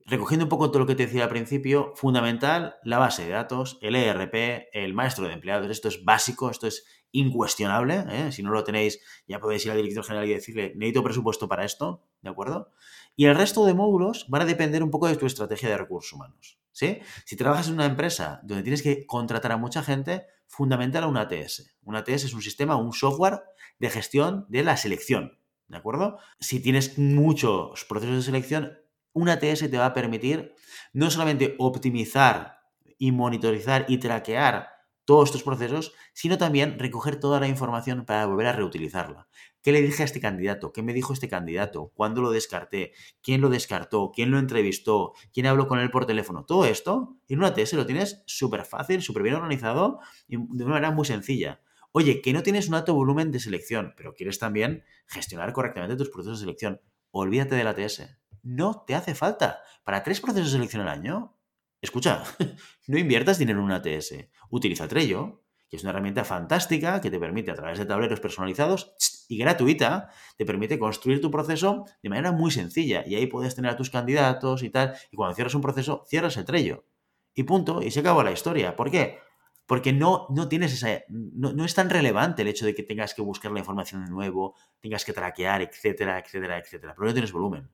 Recogiendo 0.06 0.46
un 0.46 0.50
poco 0.50 0.70
todo 0.70 0.80
lo 0.80 0.88
que 0.88 0.96
te 0.96 1.06
decía 1.06 1.24
al 1.24 1.30
principio, 1.30 1.94
fundamental, 1.96 2.76
la 2.84 2.98
base 2.98 3.24
de 3.24 3.30
datos, 3.30 3.78
el 3.82 3.96
ERP, 3.96 4.70
el 4.74 4.94
maestro 4.94 5.28
de 5.28 5.34
empleados, 5.34 5.70
esto 5.70 5.88
es 5.88 6.04
básico, 6.04 6.50
esto 6.50 6.68
es 6.68 6.86
incuestionable, 7.12 8.06
¿eh? 8.10 8.32
si 8.32 8.42
no 8.42 8.52
lo 8.52 8.64
tenéis 8.64 9.00
ya 9.28 9.40
podéis 9.40 9.66
ir 9.66 9.72
al 9.72 9.78
director 9.78 10.04
general 10.04 10.28
y 10.28 10.34
decirle, 10.34 10.74
necesito 10.76 11.04
presupuesto 11.04 11.48
para 11.48 11.66
esto, 11.66 12.06
¿de 12.22 12.30
acuerdo? 12.30 12.72
Y 13.16 13.26
el 13.26 13.36
resto 13.36 13.66
de 13.66 13.74
módulos 13.74 14.26
van 14.30 14.44
a 14.44 14.46
depender 14.46 14.82
un 14.82 14.92
poco 14.92 15.08
de 15.08 15.18
tu 15.18 15.26
estrategia 15.26 15.70
de 15.70 15.78
recursos 15.78 16.14
humanos, 16.14 16.60
¿sí? 16.72 17.00
Si 17.26 17.36
trabajas 17.36 17.68
en 17.68 17.76
una 17.76 17.86
empresa 17.86 18.40
donde 18.44 18.64
tienes 18.64 18.82
que 18.82 19.06
contratar 19.06 19.52
a 19.52 19.58
mucha 19.58 19.84
gente, 19.84 20.26
fundamental 20.48 21.06
un 21.06 21.18
ATS. 21.18 21.76
Un 21.84 21.96
ATS 21.96 22.26
es 22.26 22.34
un 22.34 22.42
sistema, 22.42 22.76
un 22.76 22.94
software 22.94 23.42
de 23.80 23.90
gestión 23.90 24.46
de 24.50 24.64
la 24.64 24.78
selección, 24.78 25.38
¿de 25.68 25.78
acuerdo? 25.78 26.18
Si 26.40 26.62
tienes 26.62 26.98
muchos 26.98 27.86
procesos 27.86 28.16
de 28.16 28.22
selección, 28.22 28.81
un 29.14 29.30
ATS 29.30 29.70
te 29.70 29.78
va 29.78 29.88
a 29.88 29.94
permitir 29.94 30.56
no 30.94 31.10
solamente 31.12 31.56
optimizar 31.58 32.60
y 32.98 33.12
monitorizar 33.12 33.86
y 33.88 33.98
traquear 33.98 34.70
todos 35.06 35.30
estos 35.30 35.44
procesos, 35.44 35.94
sino 36.14 36.38
también 36.38 36.80
recoger 36.80 37.20
toda 37.20 37.40
la 37.40 37.48
información 37.48 38.06
para 38.06 38.26
volver 38.26 38.48
a 38.48 38.54
reutilizarla. 38.54 39.28
¿Qué 39.62 39.72
le 39.72 39.82
dije 39.82 40.04
a 40.04 40.06
este 40.06 40.20
candidato? 40.20 40.72
¿Qué 40.72 40.82
me 40.82 40.94
dijo 40.94 41.14
este 41.14 41.28
candidato? 41.28 41.92
¿Cuándo 41.94 42.22
lo 42.22 42.32
descarté? 42.32 42.94
¿Quién 43.22 43.42
lo 43.42 43.50
descartó? 43.50 44.12
¿Quién 44.14 44.32
lo 44.32 44.40
entrevistó? 44.40 45.14
¿Quién 45.34 45.48
habló 45.48 45.68
con 45.68 45.80
él 45.80 45.92
por 45.92 46.06
teléfono? 46.06 46.46
Todo 46.46 46.66
esto 46.66 47.18
en 47.28 47.40
una 47.40 47.50
ATS 47.50 47.74
lo 47.74 47.86
tienes 47.86 48.24
súper 48.26 48.66
fácil, 48.66 49.02
súper 49.02 49.24
bien 49.24 49.36
organizado 49.36 50.00
y 50.28 50.38
de 50.38 50.64
una 50.64 50.76
manera 50.76 50.92
muy 50.92 51.06
sencilla. 51.06 51.62
Oye, 51.92 52.22
que 52.22 52.32
no 52.32 52.42
tienes 52.42 52.70
un 52.70 52.76
alto 52.76 52.94
volumen 52.94 53.32
de 53.32 53.40
selección, 53.40 53.94
pero 53.98 54.14
quieres 54.14 54.40
también 54.40 54.84
gestionar 55.08 55.52
correctamente 55.52 55.98
tus 55.98 56.10
procesos 56.10 56.40
de 56.40 56.46
selección. 56.46 56.82
Olvídate 57.12 57.56
de 57.56 57.64
la 57.66 57.72
ATS. 57.72 58.21
No 58.44 58.84
te 58.86 58.96
hace 58.96 59.16
falta. 59.16 59.62
Para 59.84 60.04
tres 60.04 60.22
procesos 60.22 60.52
de 60.52 60.58
selección 60.58 60.82
al 60.84 60.90
año, 60.90 61.38
escucha, 61.82 62.24
no 62.88 62.98
inviertas 62.98 63.38
dinero 63.38 63.60
en 63.60 63.66
una 63.66 63.76
ATS. 63.76 64.16
Utiliza 64.50 64.88
Trello, 64.88 65.44
que 65.70 65.78
es 65.78 65.84
una 65.84 65.92
herramienta 65.92 66.26
fantástica 66.26 67.00
que 67.00 67.10
te 67.10 67.20
permite 67.20 67.52
a 67.52 67.56
través 67.56 67.80
de 67.80 67.86
tableros 67.86 68.20
personalizados 68.20 68.94
y 69.30 69.38
gratuita, 69.38 70.10
te 70.38 70.46
permite 70.46 70.78
construir 70.78 71.22
tu 71.22 71.32
proceso 71.32 71.86
de 72.04 72.10
manera 72.10 72.34
muy 72.34 72.52
sencilla 72.52 73.04
y 73.08 73.16
ahí 73.16 73.28
puedes 73.28 73.56
tener 73.56 73.72
a 73.72 73.78
tus 73.78 73.90
candidatos 73.90 74.64
y 74.64 74.70
tal, 74.70 74.96
y 75.10 75.16
cuando 75.16 75.34
cierras 75.34 75.56
un 75.56 75.62
proceso, 75.62 76.04
cierras 76.08 76.36
el 76.36 76.46
Trello. 76.46 76.86
Y 77.34 77.44
punto, 77.44 77.82
y 77.82 77.92
se 77.92 78.02
acabó 78.02 78.24
la 78.24 78.34
historia. 78.34 78.76
¿Por 78.76 78.92
qué? 78.92 79.20
Porque 79.66 79.94
no, 79.94 80.28
no 80.30 80.50
tienes 80.50 80.74
esa. 80.74 81.04
No, 81.08 81.54
no, 81.54 81.64
es 81.64 81.74
tan 81.74 81.90
relevante 81.90 82.42
el 82.42 82.50
hecho 82.50 82.66
de 82.66 82.76
que 82.76 82.84
tengas 82.84 83.14
que 83.14 83.22
buscar 83.22 83.54
la 83.54 83.60
información 83.60 84.04
de 84.04 84.12
nuevo, 84.12 84.56
tengas 84.82 85.06
que 85.06 85.14
traquear, 85.14 85.62
etcétera, 85.62 86.20
etcétera, 86.20 86.58
etcétera. 86.58 86.94
Pero 86.94 87.08
no 87.08 87.14
tienes 87.14 87.32
volumen. 87.32 87.72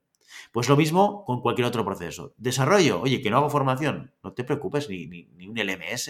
Pues 0.51 0.69
lo 0.69 0.75
mismo 0.75 1.24
con 1.25 1.41
cualquier 1.41 1.67
otro 1.67 1.86
proceso. 1.86 2.34
Desarrollo, 2.38 3.01
oye, 3.01 3.22
que 3.22 3.29
no 3.29 3.38
hago 3.38 3.50
formación, 3.50 4.13
no 4.24 4.34
te 4.34 4.43
preocupes, 4.43 4.89
ni, 4.89 5.07
ni, 5.07 5.29
ni 5.36 5.48
un 5.48 5.57
LMS, 5.57 6.10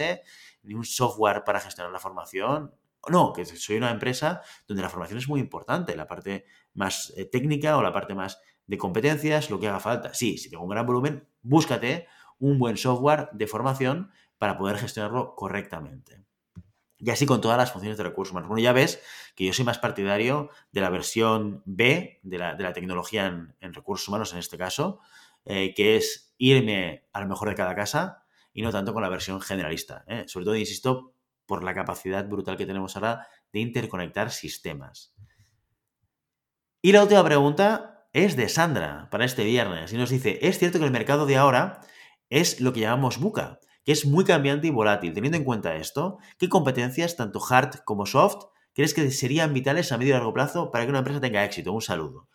ni 0.62 0.74
un 0.74 0.84
software 0.84 1.44
para 1.44 1.60
gestionar 1.60 1.92
la 1.92 1.98
formación. 1.98 2.74
No, 3.08 3.32
que 3.32 3.44
soy 3.44 3.76
una 3.76 3.90
empresa 3.90 4.42
donde 4.66 4.82
la 4.82 4.88
formación 4.88 5.18
es 5.18 5.28
muy 5.28 5.40
importante, 5.40 5.96
la 5.96 6.06
parte 6.06 6.46
más 6.74 7.12
eh, 7.16 7.24
técnica 7.24 7.76
o 7.76 7.82
la 7.82 7.92
parte 7.92 8.14
más 8.14 8.40
de 8.66 8.76
competencias, 8.76 9.50
lo 9.50 9.58
que 9.58 9.68
haga 9.68 9.80
falta. 9.80 10.12
Sí, 10.14 10.36
si 10.38 10.50
tengo 10.50 10.64
un 10.64 10.70
gran 10.70 10.86
volumen, 10.86 11.26
búscate 11.42 12.06
un 12.38 12.58
buen 12.58 12.76
software 12.76 13.30
de 13.32 13.46
formación 13.46 14.10
para 14.38 14.58
poder 14.58 14.78
gestionarlo 14.78 15.34
correctamente. 15.34 16.27
Y 16.98 17.10
así 17.10 17.26
con 17.26 17.40
todas 17.40 17.56
las 17.56 17.72
funciones 17.72 17.96
de 17.96 18.04
recursos 18.04 18.32
humanos. 18.32 18.48
Bueno, 18.48 18.62
ya 18.62 18.72
ves 18.72 19.00
que 19.36 19.44
yo 19.44 19.52
soy 19.52 19.64
más 19.64 19.78
partidario 19.78 20.50
de 20.72 20.80
la 20.80 20.90
versión 20.90 21.62
B 21.64 22.20
de 22.22 22.38
la, 22.38 22.54
de 22.54 22.64
la 22.64 22.72
tecnología 22.72 23.26
en, 23.26 23.54
en, 23.60 23.72
recursos 23.72 24.08
humanos, 24.08 24.32
en 24.32 24.40
este 24.40 24.58
caso, 24.58 25.00
eh, 25.44 25.74
que 25.74 25.96
es 25.96 26.34
irme 26.38 27.06
a 27.12 27.20
lo 27.20 27.28
mejor 27.28 27.48
de 27.48 27.54
cada 27.54 27.74
casa 27.74 28.24
y 28.52 28.62
no 28.62 28.72
tanto 28.72 28.92
con 28.92 29.02
la 29.02 29.08
versión 29.08 29.40
generalista. 29.40 30.04
¿eh? 30.08 30.24
Sobre 30.26 30.44
todo, 30.44 30.56
insisto, 30.56 31.14
por 31.46 31.62
la 31.62 31.74
capacidad 31.74 32.28
brutal 32.28 32.56
que 32.56 32.66
tenemos 32.66 32.96
ahora 32.96 33.28
de 33.52 33.60
interconectar 33.60 34.30
sistemas. 34.30 35.14
Y 36.82 36.92
la 36.92 37.02
última 37.02 37.24
pregunta 37.24 38.08
es 38.12 38.36
de 38.36 38.48
Sandra 38.48 39.08
para 39.10 39.24
este 39.24 39.44
viernes 39.44 39.92
y 39.92 39.96
nos 39.96 40.10
dice, 40.10 40.38
es 40.42 40.58
cierto 40.58 40.78
que 40.78 40.84
el 40.84 40.90
mercado 40.90 41.26
de 41.26 41.36
ahora 41.36 41.80
es 42.30 42.60
lo 42.60 42.72
que 42.72 42.80
llamamos 42.80 43.18
buca, 43.18 43.60
que 43.84 43.92
es 43.92 44.06
muy 44.06 44.24
cambiante 44.24 44.66
y 44.66 44.70
volátil. 44.70 45.12
Teniendo 45.12 45.38
en 45.38 45.44
cuenta 45.44 45.76
esto, 45.76 46.18
¿qué 46.38 46.48
competencias, 46.48 47.16
tanto 47.16 47.40
hard 47.48 47.80
como 47.84 48.06
soft, 48.06 48.46
crees 48.74 48.94
que 48.94 49.10
serían 49.10 49.54
vitales 49.54 49.92
a 49.92 49.98
medio 49.98 50.10
y 50.10 50.14
largo 50.14 50.32
plazo 50.32 50.70
para 50.70 50.84
que 50.84 50.90
una 50.90 51.00
empresa 51.00 51.20
tenga 51.20 51.44
éxito? 51.44 51.72
Un 51.72 51.82
saludo. 51.82 52.28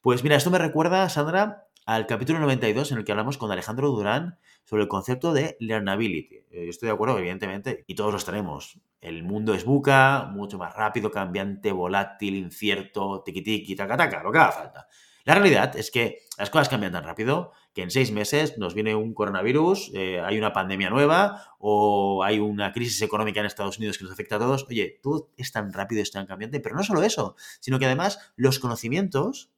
Pues 0.00 0.22
mira, 0.22 0.36
esto 0.36 0.50
me 0.50 0.58
recuerda, 0.58 1.08
Sandra, 1.08 1.66
al 1.86 2.06
capítulo 2.06 2.38
92 2.38 2.92
en 2.92 2.98
el 2.98 3.04
que 3.04 3.12
hablamos 3.12 3.36
con 3.36 3.50
Alejandro 3.50 3.90
Durán 3.90 4.38
sobre 4.64 4.82
el 4.82 4.88
concepto 4.88 5.32
de 5.32 5.56
learnability. 5.60 6.36
Eh, 6.50 6.64
yo 6.64 6.70
estoy 6.70 6.86
de 6.86 6.92
acuerdo, 6.92 7.18
evidentemente, 7.18 7.84
y 7.86 7.94
todos 7.94 8.12
los 8.12 8.24
tenemos. 8.24 8.80
El 9.00 9.24
mundo 9.24 9.54
es 9.54 9.64
buca, 9.64 10.28
mucho 10.30 10.56
más 10.56 10.74
rápido, 10.74 11.10
cambiante, 11.10 11.72
volátil, 11.72 12.36
incierto, 12.36 13.24
tiki-tiki, 13.24 13.74
taca-taca, 13.74 14.22
lo 14.22 14.30
que 14.30 14.38
haga 14.38 14.52
falta. 14.52 14.86
La 15.24 15.34
realidad 15.34 15.76
es 15.76 15.90
que 15.90 16.18
las 16.38 16.50
cosas 16.50 16.68
cambian 16.68 16.92
tan 16.92 17.04
rápido 17.04 17.52
que 17.72 17.82
en 17.82 17.90
seis 17.90 18.10
meses 18.10 18.58
nos 18.58 18.74
viene 18.74 18.94
un 18.94 19.14
coronavirus, 19.14 19.92
eh, 19.94 20.20
hay 20.20 20.38
una 20.38 20.52
pandemia 20.52 20.90
nueva 20.90 21.54
o 21.58 22.24
hay 22.24 22.38
una 22.38 22.72
crisis 22.72 23.00
económica 23.02 23.40
en 23.40 23.46
Estados 23.46 23.78
Unidos 23.78 23.96
que 23.96 24.04
nos 24.04 24.12
afecta 24.12 24.36
a 24.36 24.38
todos. 24.38 24.66
Oye, 24.68 24.98
todo 25.02 25.30
es 25.36 25.52
tan 25.52 25.72
rápido, 25.72 26.02
es 26.02 26.10
tan 26.10 26.26
cambiante, 26.26 26.60
pero 26.60 26.74
no 26.74 26.82
solo 26.82 27.02
eso, 27.02 27.36
sino 27.60 27.78
que 27.78 27.86
además 27.86 28.32
los 28.36 28.58
conocimientos 28.58 29.50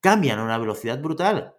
cambian 0.00 0.38
a 0.38 0.44
una 0.44 0.58
velocidad 0.58 1.00
brutal. 1.00 1.54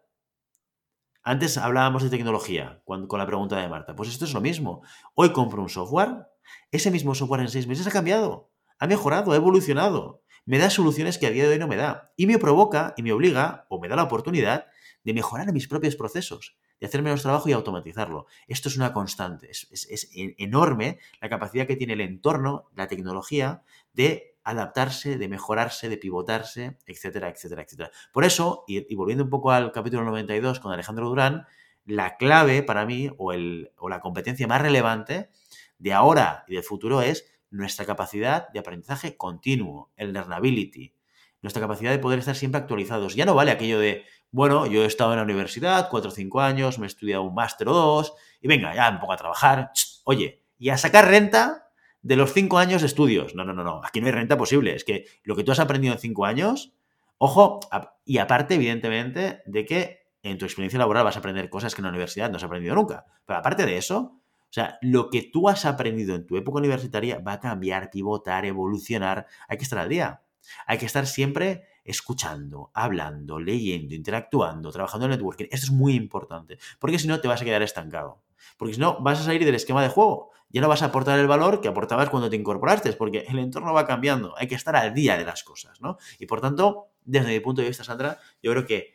Antes 1.23 1.57
hablábamos 1.57 2.03
de 2.03 2.09
tecnología 2.09 2.81
con 2.85 3.07
la 3.11 3.25
pregunta 3.25 3.57
de 3.57 3.67
Marta. 3.67 3.95
Pues 3.95 4.09
esto 4.09 4.23
es 4.23 4.33
lo 4.33 4.39
mismo. 4.39 4.81
Hoy 5.13 5.33
compro 5.33 5.61
un 5.61 5.67
software, 5.67 6.27
ese 6.71 6.89
mismo 6.89 7.15
software 7.15 7.41
en 7.41 7.49
seis 7.49 7.67
meses 7.67 7.85
ha 7.85 7.91
cambiado, 7.91 8.49
ha 8.79 8.87
mejorado, 8.87 9.33
ha 9.33 9.35
evolucionado 9.35 10.23
me 10.47 10.57
da 10.57 10.69
soluciones 10.69 11.17
que 11.17 11.27
a 11.27 11.29
día 11.29 11.43
de 11.43 11.49
hoy 11.51 11.59
no 11.59 11.67
me 11.67 11.75
da. 11.75 12.13
Y 12.15 12.25
me 12.25 12.39
provoca 12.39 12.93
y 12.95 13.03
me 13.03 13.11
obliga, 13.11 13.67
o 13.69 13.81
me 13.81 13.89
da 13.89 13.97
la 13.97 14.03
oportunidad, 14.03 14.67
de 15.07 15.13
mejorar 15.13 15.53
mis 15.53 15.69
propios 15.69 15.95
procesos, 15.95 16.57
de 16.81 16.85
hacer 16.85 17.01
menos 17.01 17.21
trabajo 17.21 17.47
y 17.47 17.53
automatizarlo. 17.53 18.25
Esto 18.45 18.67
es 18.67 18.75
una 18.75 18.91
constante. 18.91 19.49
Es, 19.49 20.09
enorme 20.11 20.99
la 21.21 21.29
capacidad 21.29 21.65
que 21.65 21.77
tiene 21.77 21.93
el 21.93 22.01
entorno, 22.01 22.65
la 22.75 22.87
tecnología, 22.87 23.63
de 23.93 24.35
adaptarse, 24.43 25.17
de 25.17 25.29
mejorarse, 25.29 25.87
de 25.87 25.95
pivotarse, 25.95 26.77
etcétera, 26.85 27.29
etcétera, 27.29 27.61
etcétera. 27.61 27.91
Por 28.11 28.25
eso, 28.25 28.65
y, 28.67 28.93
volviendo 28.95 29.23
un 29.23 29.29
poco 29.29 29.51
al 29.51 29.71
capítulo 29.71 30.03
92 30.03 30.59
con 30.59 30.73
Alejandro 30.73 31.07
Durán, 31.07 31.45
la 31.85 32.17
clave 32.17 32.61
para 32.61 32.85
mí, 32.85 33.09
o, 33.17 33.31
o 33.77 33.89
la 33.89 34.01
competencia 34.01 34.45
más 34.45 34.61
relevante 34.61 35.29
de 35.77 35.93
ahora 35.93 36.43
y 36.49 36.55
del 36.55 36.63
futuro 36.63 37.01
es 37.01 37.31
nuestra 37.49 37.85
capacidad 37.85 38.49
de 38.49 38.59
aprendizaje 38.59 39.15
continuo, 39.15 39.89
el 39.95 40.11
learnability, 40.11 40.96
nuestra 41.41 41.61
capacidad 41.61 41.91
de 41.91 41.99
poder 41.99 42.19
estar 42.19 42.35
siempre 42.35 42.59
actualizados. 42.59 43.15
Ya 43.15 43.25
no 43.25 43.35
vale 43.35 43.51
aquello 43.51 43.79
de, 43.79 44.05
bueno, 44.31 44.65
yo 44.65 44.83
he 44.83 44.85
estado 44.85 45.11
en 45.11 45.17
la 45.17 45.23
universidad 45.23 45.89
cuatro 45.89 46.09
o 46.09 46.13
cinco 46.13 46.41
años, 46.41 46.79
me 46.79 46.85
he 46.85 46.87
estudiado 46.87 47.23
un 47.23 47.33
máster 47.33 47.67
o 47.69 47.73
dos, 47.73 48.13
y 48.41 48.47
venga, 48.47 48.73
ya 48.75 48.91
me 48.91 48.99
pongo 48.99 49.13
a 49.13 49.17
trabajar. 49.17 49.71
Oye, 50.03 50.43
y 50.57 50.69
a 50.69 50.77
sacar 50.77 51.07
renta 51.07 51.69
de 52.01 52.15
los 52.15 52.33
cinco 52.33 52.57
años 52.57 52.81
de 52.81 52.87
estudios. 52.87 53.35
No, 53.35 53.43
no, 53.43 53.53
no, 53.53 53.63
no, 53.63 53.81
aquí 53.83 53.99
no 53.99 54.07
hay 54.07 54.13
renta 54.13 54.37
posible. 54.37 54.75
Es 54.75 54.83
que 54.83 55.05
lo 55.23 55.35
que 55.35 55.43
tú 55.43 55.51
has 55.51 55.59
aprendido 55.59 55.93
en 55.93 55.99
cinco 55.99 56.25
años, 56.25 56.73
ojo, 57.17 57.59
y 58.05 58.17
aparte, 58.17 58.55
evidentemente, 58.55 59.41
de 59.45 59.65
que 59.65 60.07
en 60.23 60.37
tu 60.37 60.45
experiencia 60.45 60.79
laboral 60.79 61.03
vas 61.03 61.15
a 61.15 61.19
aprender 61.19 61.49
cosas 61.49 61.75
que 61.75 61.81
en 61.81 61.83
la 61.83 61.89
universidad 61.89 62.29
no 62.29 62.37
has 62.37 62.43
aprendido 62.43 62.75
nunca. 62.75 63.05
Pero 63.25 63.39
aparte 63.39 63.65
de 63.65 63.77
eso, 63.77 64.19
o 64.49 64.53
sea, 64.53 64.77
lo 64.81 65.09
que 65.09 65.29
tú 65.31 65.49
has 65.49 65.65
aprendido 65.65 66.15
en 66.15 66.25
tu 66.25 66.37
época 66.37 66.59
universitaria 66.59 67.19
va 67.19 67.33
a 67.33 67.39
cambiar, 67.39 67.89
pivotar, 67.89 68.45
evolucionar. 68.45 69.27
Hay 69.47 69.57
que 69.57 69.63
estar 69.63 69.79
al 69.79 69.89
día. 69.89 70.21
Hay 70.65 70.77
que 70.77 70.85
estar 70.85 71.05
siempre 71.07 71.63
escuchando, 71.83 72.71
hablando, 72.73 73.39
leyendo, 73.39 73.95
interactuando, 73.95 74.71
trabajando 74.71 75.05
en 75.05 75.11
networking. 75.11 75.45
Esto 75.51 75.67
es 75.67 75.71
muy 75.71 75.95
importante, 75.95 76.57
porque 76.79 76.99
si 76.99 77.07
no 77.07 77.19
te 77.19 77.27
vas 77.27 77.41
a 77.41 77.45
quedar 77.45 77.61
estancado. 77.61 78.21
Porque 78.57 78.73
si 78.73 78.79
no, 78.79 78.99
vas 78.99 79.19
a 79.19 79.23
salir 79.23 79.45
del 79.45 79.55
esquema 79.55 79.81
de 79.81 79.89
juego. 79.89 80.31
Ya 80.49 80.61
no 80.61 80.69
vas 80.69 80.81
a 80.81 80.85
aportar 80.85 81.19
el 81.19 81.27
valor 81.27 81.59
que 81.59 81.67
aportabas 81.67 82.09
cuando 82.09 82.29
te 82.29 82.37
incorporaste, 82.37 82.93
porque 82.93 83.25
el 83.27 83.39
entorno 83.39 83.73
va 83.73 83.85
cambiando. 83.85 84.33
Hay 84.37 84.47
que 84.47 84.55
estar 84.55 84.75
al 84.75 84.93
día 84.93 85.17
de 85.17 85.25
las 85.25 85.43
cosas, 85.43 85.81
¿no? 85.81 85.97
Y 86.19 86.25
por 86.25 86.39
tanto, 86.39 86.87
desde 87.03 87.29
mi 87.29 87.39
punto 87.41 87.61
de 87.61 87.67
vista, 87.67 87.83
Sandra, 87.83 88.19
yo 88.41 88.51
creo 88.51 88.65
que 88.65 88.93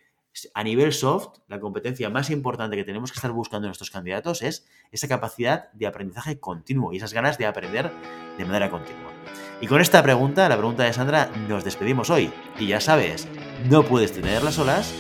a 0.55 0.65
nivel 0.65 0.93
soft, 0.93 1.41
la 1.49 1.61
competencia 1.61 2.09
más 2.09 2.31
importante 2.31 2.77
que 2.77 2.85
tenemos 2.85 3.13
que 3.13 3.17
estar 3.17 3.33
buscando 3.33 3.67
en 3.67 3.69
nuestros 3.69 3.91
candidatos 3.91 4.41
es 4.43 4.67
esa 4.91 5.09
capacidad 5.09 5.71
de 5.73 5.87
aprendizaje 5.87 6.41
continuo 6.41 6.93
y 6.93 6.97
esas 6.97 7.13
ganas 7.13 7.37
de 7.37 7.47
aprender 7.47 7.93
de 8.39 8.45
manera 8.45 8.71
continua. 8.71 9.13
Y 9.63 9.69
con 9.69 9.81
esta 9.81 10.03
pregunta, 10.03 10.49
la 10.49 10.57
pregunta 10.57 10.83
de 10.83 10.93
Sandra, 10.93 11.31
nos 11.49 11.63
despedimos 11.63 12.11
hoy. 12.11 12.33
Y 12.59 12.67
ya 12.67 12.81
sabes, 12.81 13.29
no 13.71 13.85
puedes 13.85 14.13
tener 14.13 14.43
las 14.43 14.59
olas, 14.59 14.93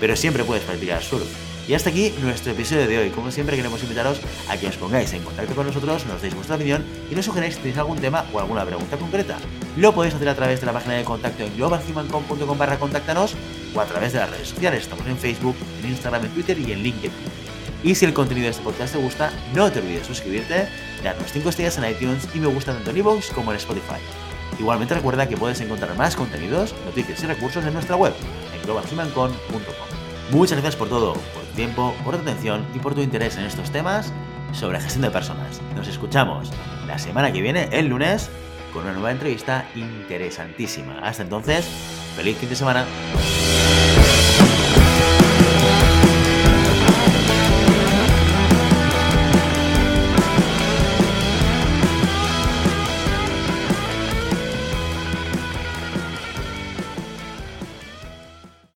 pero 0.00 0.16
siempre 0.16 0.42
puedes 0.42 0.64
practicar 0.64 1.02
surf. 1.02 1.26
Y 1.68 1.74
hasta 1.74 1.90
aquí 1.90 2.14
nuestro 2.22 2.52
episodio 2.52 2.88
de 2.88 2.98
hoy. 2.98 3.10
Como 3.10 3.30
siempre 3.30 3.56
queremos 3.56 3.82
invitaros 3.82 4.22
a 4.48 4.56
que 4.56 4.68
os 4.68 4.76
pongáis 4.78 5.12
en 5.12 5.22
contacto 5.22 5.54
con 5.54 5.66
nosotros, 5.66 6.06
nos 6.06 6.22
deis 6.22 6.34
vuestra 6.34 6.56
opinión 6.56 6.82
y 7.10 7.14
nos 7.14 7.26
sugeráis 7.26 7.56
si 7.56 7.60
tenéis 7.60 7.76
algún 7.76 7.98
tema 7.98 8.24
o 8.32 8.40
alguna 8.40 8.64
pregunta 8.64 8.96
concreta. 8.96 9.36
Lo 9.76 9.92
podéis 9.92 10.14
hacer 10.14 10.30
a 10.30 10.34
través 10.34 10.60
de 10.60 10.66
la 10.66 10.72
página 10.72 10.94
de 10.94 11.04
contacto 11.04 11.44
en 11.44 11.54
globalhumancom.com 11.54 12.56
barra 12.58 12.78
contáctanos 12.78 13.34
o 13.74 13.80
a 13.80 13.84
través 13.84 14.14
de 14.14 14.20
las 14.20 14.30
redes 14.30 14.48
sociales. 14.48 14.84
Estamos 14.84 15.06
en 15.06 15.18
Facebook, 15.18 15.56
en 15.82 15.90
Instagram, 15.90 16.24
en 16.24 16.30
Twitter 16.30 16.58
y 16.58 16.72
en 16.72 16.82
LinkedIn. 16.82 17.43
Y 17.84 17.94
si 17.94 18.06
el 18.06 18.14
contenido 18.14 18.46
de 18.46 18.52
este 18.52 18.62
podcast 18.62 18.94
te 18.94 18.98
gusta, 18.98 19.30
no 19.54 19.70
te 19.70 19.80
olvides 19.80 20.06
suscribirte, 20.06 20.66
darnos 21.04 21.30
5 21.30 21.50
estrellas 21.50 21.76
en 21.76 21.90
iTunes 21.90 22.26
y 22.34 22.38
me 22.38 22.46
gusta 22.46 22.72
tanto 22.72 22.90
en 22.90 22.96
iVoox 22.96 23.30
como 23.30 23.52
en 23.52 23.58
Spotify. 23.58 24.00
Igualmente 24.58 24.94
recuerda 24.94 25.28
que 25.28 25.36
puedes 25.36 25.60
encontrar 25.60 25.94
más 25.94 26.16
contenidos, 26.16 26.74
noticias 26.86 27.22
y 27.22 27.26
recursos 27.26 27.62
en 27.62 27.74
nuestra 27.74 27.96
web, 27.96 28.14
en 28.54 28.62
globalhumancom.com. 28.62 29.60
Muchas 30.30 30.58
gracias 30.58 30.76
por 30.76 30.88
todo, 30.88 31.12
por 31.12 31.42
tu 31.42 31.54
tiempo, 31.54 31.94
por 32.04 32.16
tu 32.16 32.22
atención 32.22 32.64
y 32.74 32.78
por 32.78 32.94
tu 32.94 33.02
interés 33.02 33.36
en 33.36 33.44
estos 33.44 33.70
temas 33.70 34.14
sobre 34.52 34.80
gestión 34.80 35.02
de 35.02 35.10
personas. 35.10 35.60
Nos 35.76 35.86
escuchamos 35.86 36.50
la 36.86 36.98
semana 36.98 37.32
que 37.32 37.42
viene, 37.42 37.68
el 37.70 37.88
lunes, 37.88 38.30
con 38.72 38.84
una 38.84 38.94
nueva 38.94 39.12
entrevista 39.12 39.68
interesantísima. 39.74 41.00
Hasta 41.00 41.22
entonces, 41.22 41.66
feliz 42.16 42.38
fin 42.38 42.48
de 42.48 42.56
semana. 42.56 42.86